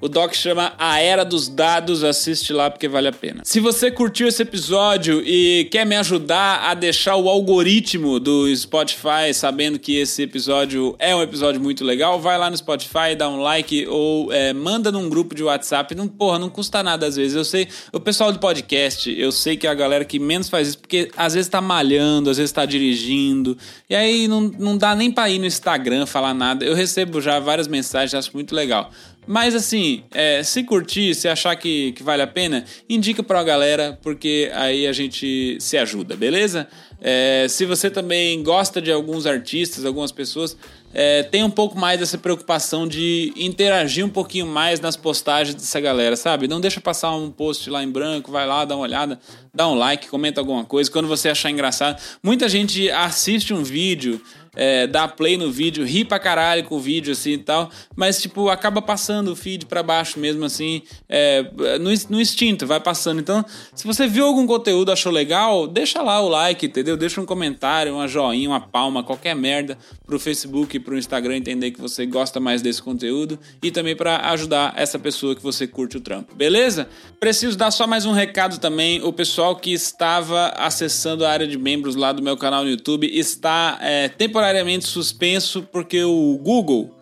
O 0.01 0.09
doc 0.09 0.33
chama 0.33 0.73
A 0.77 0.99
Era 0.99 1.23
dos 1.23 1.47
Dados, 1.47 2.03
assiste 2.03 2.51
lá 2.51 2.69
porque 2.69 2.85
vale 2.85 3.07
a 3.07 3.13
pena. 3.13 3.43
Se 3.45 3.61
você 3.61 3.89
curtiu 3.89 4.27
esse 4.27 4.41
episódio 4.41 5.23
e 5.25 5.69
quer 5.71 5.85
me 5.85 5.95
ajudar 5.95 6.69
a 6.69 6.73
deixar 6.73 7.15
o 7.15 7.29
algoritmo 7.29 8.19
do 8.19 8.53
Spotify 8.53 9.33
sabendo 9.33 9.79
que 9.79 9.95
esse 9.95 10.23
episódio 10.23 10.97
é 10.99 11.15
um 11.15 11.21
episódio 11.21 11.61
muito 11.61 11.85
legal, 11.85 12.19
vai 12.19 12.37
lá 12.37 12.49
no 12.49 12.57
Spotify, 12.57 13.15
dá 13.17 13.29
um 13.29 13.39
like 13.39 13.87
ou 13.87 14.33
é, 14.33 14.51
manda 14.51 14.91
num 14.91 15.07
grupo 15.07 15.33
de 15.33 15.43
WhatsApp. 15.43 15.95
Não, 15.95 16.09
porra, 16.09 16.39
não 16.39 16.49
custa 16.49 16.83
nada 16.83 17.07
às 17.07 17.15
vezes. 17.15 17.33
Eu 17.33 17.45
sei, 17.45 17.65
o 17.93 17.99
pessoal 17.99 18.33
do 18.33 18.39
podcast, 18.39 19.09
eu 19.17 19.31
sei 19.31 19.55
que 19.55 19.65
é 19.65 19.69
a 19.69 19.73
galera 19.73 20.03
que 20.03 20.19
menos 20.19 20.49
faz 20.49 20.67
isso, 20.67 20.79
porque 20.79 21.09
às 21.15 21.35
vezes 21.35 21.47
tá 21.47 21.61
malhando, 21.61 22.29
às 22.29 22.35
vezes 22.35 22.51
tá 22.51 22.65
dirigindo, 22.65 23.57
e 23.89 23.95
aí 23.95 24.27
não, 24.27 24.41
não 24.41 24.77
dá 24.77 24.93
nem 24.93 25.09
pra 25.09 25.29
ir 25.29 25.39
no 25.39 25.45
Instagram 25.45 26.05
falar 26.05 26.33
nada. 26.33 26.65
Eu 26.65 26.75
recebo 26.75 27.21
já 27.21 27.39
várias 27.39 27.69
mensagens, 27.69 28.13
acho 28.13 28.31
muito 28.33 28.53
legal. 28.53 28.91
Mas 29.27 29.55
assim, 29.55 30.03
é, 30.13 30.43
se 30.43 30.63
curtir, 30.63 31.15
se 31.15 31.27
achar 31.27 31.55
que, 31.55 31.91
que 31.93 32.03
vale 32.03 32.21
a 32.21 32.27
pena, 32.27 32.65
indica 32.89 33.23
pra 33.23 33.43
galera, 33.43 33.97
porque 34.01 34.51
aí 34.53 34.85
a 34.85 34.93
gente 34.93 35.57
se 35.59 35.77
ajuda, 35.77 36.15
beleza? 36.15 36.67
É, 37.01 37.47
se 37.49 37.65
você 37.65 37.89
também 37.89 38.41
gosta 38.43 38.81
de 38.81 38.91
alguns 38.91 39.25
artistas, 39.25 39.85
algumas 39.85 40.11
pessoas, 40.11 40.55
é, 40.97 41.23
tem 41.23 41.43
um 41.43 41.49
pouco 41.49 41.77
mais 41.77 41.99
dessa 41.99 42.17
preocupação 42.17 42.87
de 42.87 43.33
interagir 43.35 44.05
um 44.05 44.09
pouquinho 44.09 44.47
mais 44.47 44.79
nas 44.79 44.95
postagens 44.95 45.53
dessa 45.53 45.79
galera, 45.81 46.15
sabe? 46.15 46.47
Não 46.47 46.61
deixa 46.61 46.79
passar 46.79 47.13
um 47.13 47.29
post 47.29 47.69
lá 47.69 47.83
em 47.83 47.91
branco, 47.91 48.31
vai 48.31 48.47
lá, 48.47 48.63
dá 48.63 48.75
uma 48.75 48.83
olhada, 48.83 49.19
dá 49.53 49.67
um 49.67 49.75
like, 49.75 50.07
comenta 50.07 50.39
alguma 50.39 50.63
coisa. 50.63 50.89
Quando 50.89 51.07
você 51.09 51.27
achar 51.27 51.51
engraçado, 51.51 52.01
muita 52.23 52.47
gente 52.47 52.89
assiste 52.89 53.53
um 53.53 53.61
vídeo 53.61 54.21
é, 54.55 54.87
dá 54.87 55.07
play 55.07 55.37
no 55.37 55.51
vídeo, 55.51 55.85
ri 55.85 56.05
pra 56.05 56.19
caralho 56.19 56.63
com 56.63 56.75
o 56.75 56.79
vídeo 56.79 57.11
assim 57.11 57.33
e 57.33 57.37
tal, 57.37 57.69
mas 57.95 58.21
tipo, 58.21 58.49
acaba 58.49 58.81
passando 58.81 59.31
o 59.31 59.35
feed 59.35 59.65
pra 59.65 59.83
baixo 59.83 60.19
mesmo 60.19 60.45
assim, 60.45 60.81
é, 61.09 61.43
no, 61.79 61.89
no 62.09 62.21
instinto, 62.21 62.65
vai 62.65 62.79
passando. 62.79 63.19
Então, 63.19 63.43
se 63.73 63.85
você 63.85 64.07
viu 64.07 64.25
algum 64.25 64.47
conteúdo, 64.47 64.91
achou 64.91 65.11
legal, 65.11 65.67
deixa 65.67 66.01
lá 66.01 66.21
o 66.21 66.29
like, 66.29 66.65
entendeu? 66.65 66.95
Deixa 66.95 67.19
um 67.19 67.25
comentário, 67.25 67.93
uma 67.93 68.07
joinha, 68.07 68.49
uma 68.49 68.61
palma, 68.61 69.03
qualquer 69.03 69.35
merda 69.35 69.77
pro 70.05 70.19
Facebook 70.19 70.77
e 70.77 70.79
pro 70.79 70.97
Instagram 70.97 71.37
entender 71.37 71.71
que 71.71 71.81
você 71.81 72.05
gosta 72.05 72.39
mais 72.39 72.61
desse 72.61 72.81
conteúdo 72.81 73.37
e 73.61 73.71
também 73.71 73.95
para 73.95 74.29
ajudar 74.31 74.73
essa 74.75 74.97
pessoa 74.97 75.35
que 75.35 75.41
você 75.41 75.67
curte 75.67 75.97
o 75.97 76.01
trampo, 76.01 76.33
beleza? 76.35 76.87
Preciso 77.19 77.57
dar 77.57 77.71
só 77.71 77.85
mais 77.85 78.05
um 78.05 78.11
recado 78.11 78.59
também. 78.59 79.01
O 79.03 79.11
pessoal 79.11 79.55
que 79.55 79.71
estava 79.71 80.47
acessando 80.57 81.25
a 81.25 81.29
área 81.29 81.47
de 81.47 81.57
membros 81.57 81.95
lá 81.95 82.11
do 82.11 82.21
meu 82.21 82.37
canal 82.37 82.63
no 82.63 82.69
YouTube 82.69 83.07
está 83.07 83.77
é, 83.81 84.07
temporariamente 84.09 84.44
temporariamente 84.45 84.85
suspenso 84.85 85.67
porque 85.71 86.03
o 86.03 86.37
Google, 86.37 86.95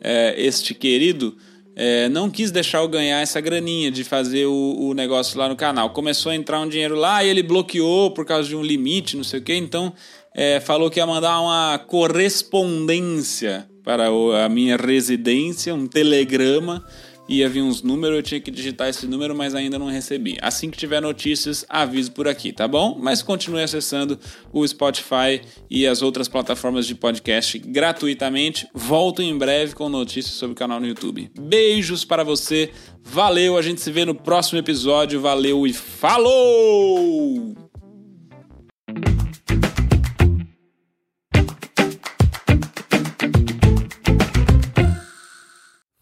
é, 0.00 0.34
este 0.36 0.74
querido, 0.74 1.36
é, 1.76 2.08
não 2.08 2.28
quis 2.28 2.50
deixar 2.50 2.78
eu 2.78 2.88
ganhar 2.88 3.20
essa 3.20 3.40
graninha 3.40 3.88
de 3.88 4.02
fazer 4.02 4.46
o, 4.46 4.76
o, 4.80 4.94
negócio 4.94 5.38
lá 5.38 5.48
no 5.48 5.54
canal. 5.54 5.90
Começou 5.90 6.32
a 6.32 6.34
entrar 6.34 6.60
um 6.60 6.68
dinheiro 6.68 6.96
lá 6.96 7.22
e 7.22 7.28
ele 7.28 7.42
bloqueou 7.42 8.10
por 8.10 8.24
causa 8.24 8.48
de 8.48 8.56
um 8.56 8.62
limite, 8.62 9.16
não 9.16 9.22
sei 9.22 9.38
o 9.38 9.42
que. 9.42 9.54
Então 9.54 9.92
é, 10.34 10.58
falou 10.58 10.90
que 10.90 10.98
ia 10.98 11.06
mandar 11.06 11.40
uma 11.40 11.78
correspondência 11.78 13.68
para 13.84 14.08
a 14.44 14.48
minha 14.48 14.76
residência, 14.76 15.72
um 15.72 15.86
telegrama 15.86 16.84
ia 17.28 17.48
vir 17.48 17.62
uns 17.62 17.82
números, 17.82 18.16
eu 18.16 18.22
tinha 18.22 18.40
que 18.40 18.50
digitar 18.50 18.88
esse 18.88 19.06
número, 19.06 19.36
mas 19.36 19.54
ainda 19.54 19.78
não 19.78 19.86
recebi. 19.86 20.38
Assim 20.40 20.70
que 20.70 20.78
tiver 20.78 21.00
notícias, 21.00 21.64
aviso 21.68 22.12
por 22.12 22.26
aqui, 22.26 22.52
tá 22.52 22.66
bom? 22.66 22.98
Mas 22.98 23.22
continue 23.22 23.62
acessando 23.62 24.18
o 24.52 24.66
Spotify 24.66 25.42
e 25.70 25.86
as 25.86 26.00
outras 26.00 26.28
plataformas 26.28 26.86
de 26.86 26.94
podcast 26.94 27.58
gratuitamente. 27.58 28.66
Volto 28.72 29.20
em 29.20 29.36
breve 29.36 29.74
com 29.74 29.88
notícias 29.88 30.34
sobre 30.34 30.52
o 30.52 30.56
canal 30.56 30.80
no 30.80 30.86
YouTube. 30.86 31.30
Beijos 31.38 32.04
para 32.04 32.24
você, 32.24 32.70
valeu, 33.04 33.58
a 33.58 33.62
gente 33.62 33.80
se 33.80 33.90
vê 33.90 34.04
no 34.04 34.14
próximo 34.14 34.58
episódio, 34.58 35.20
valeu 35.20 35.66
e 35.66 35.72
falou! 35.72 37.67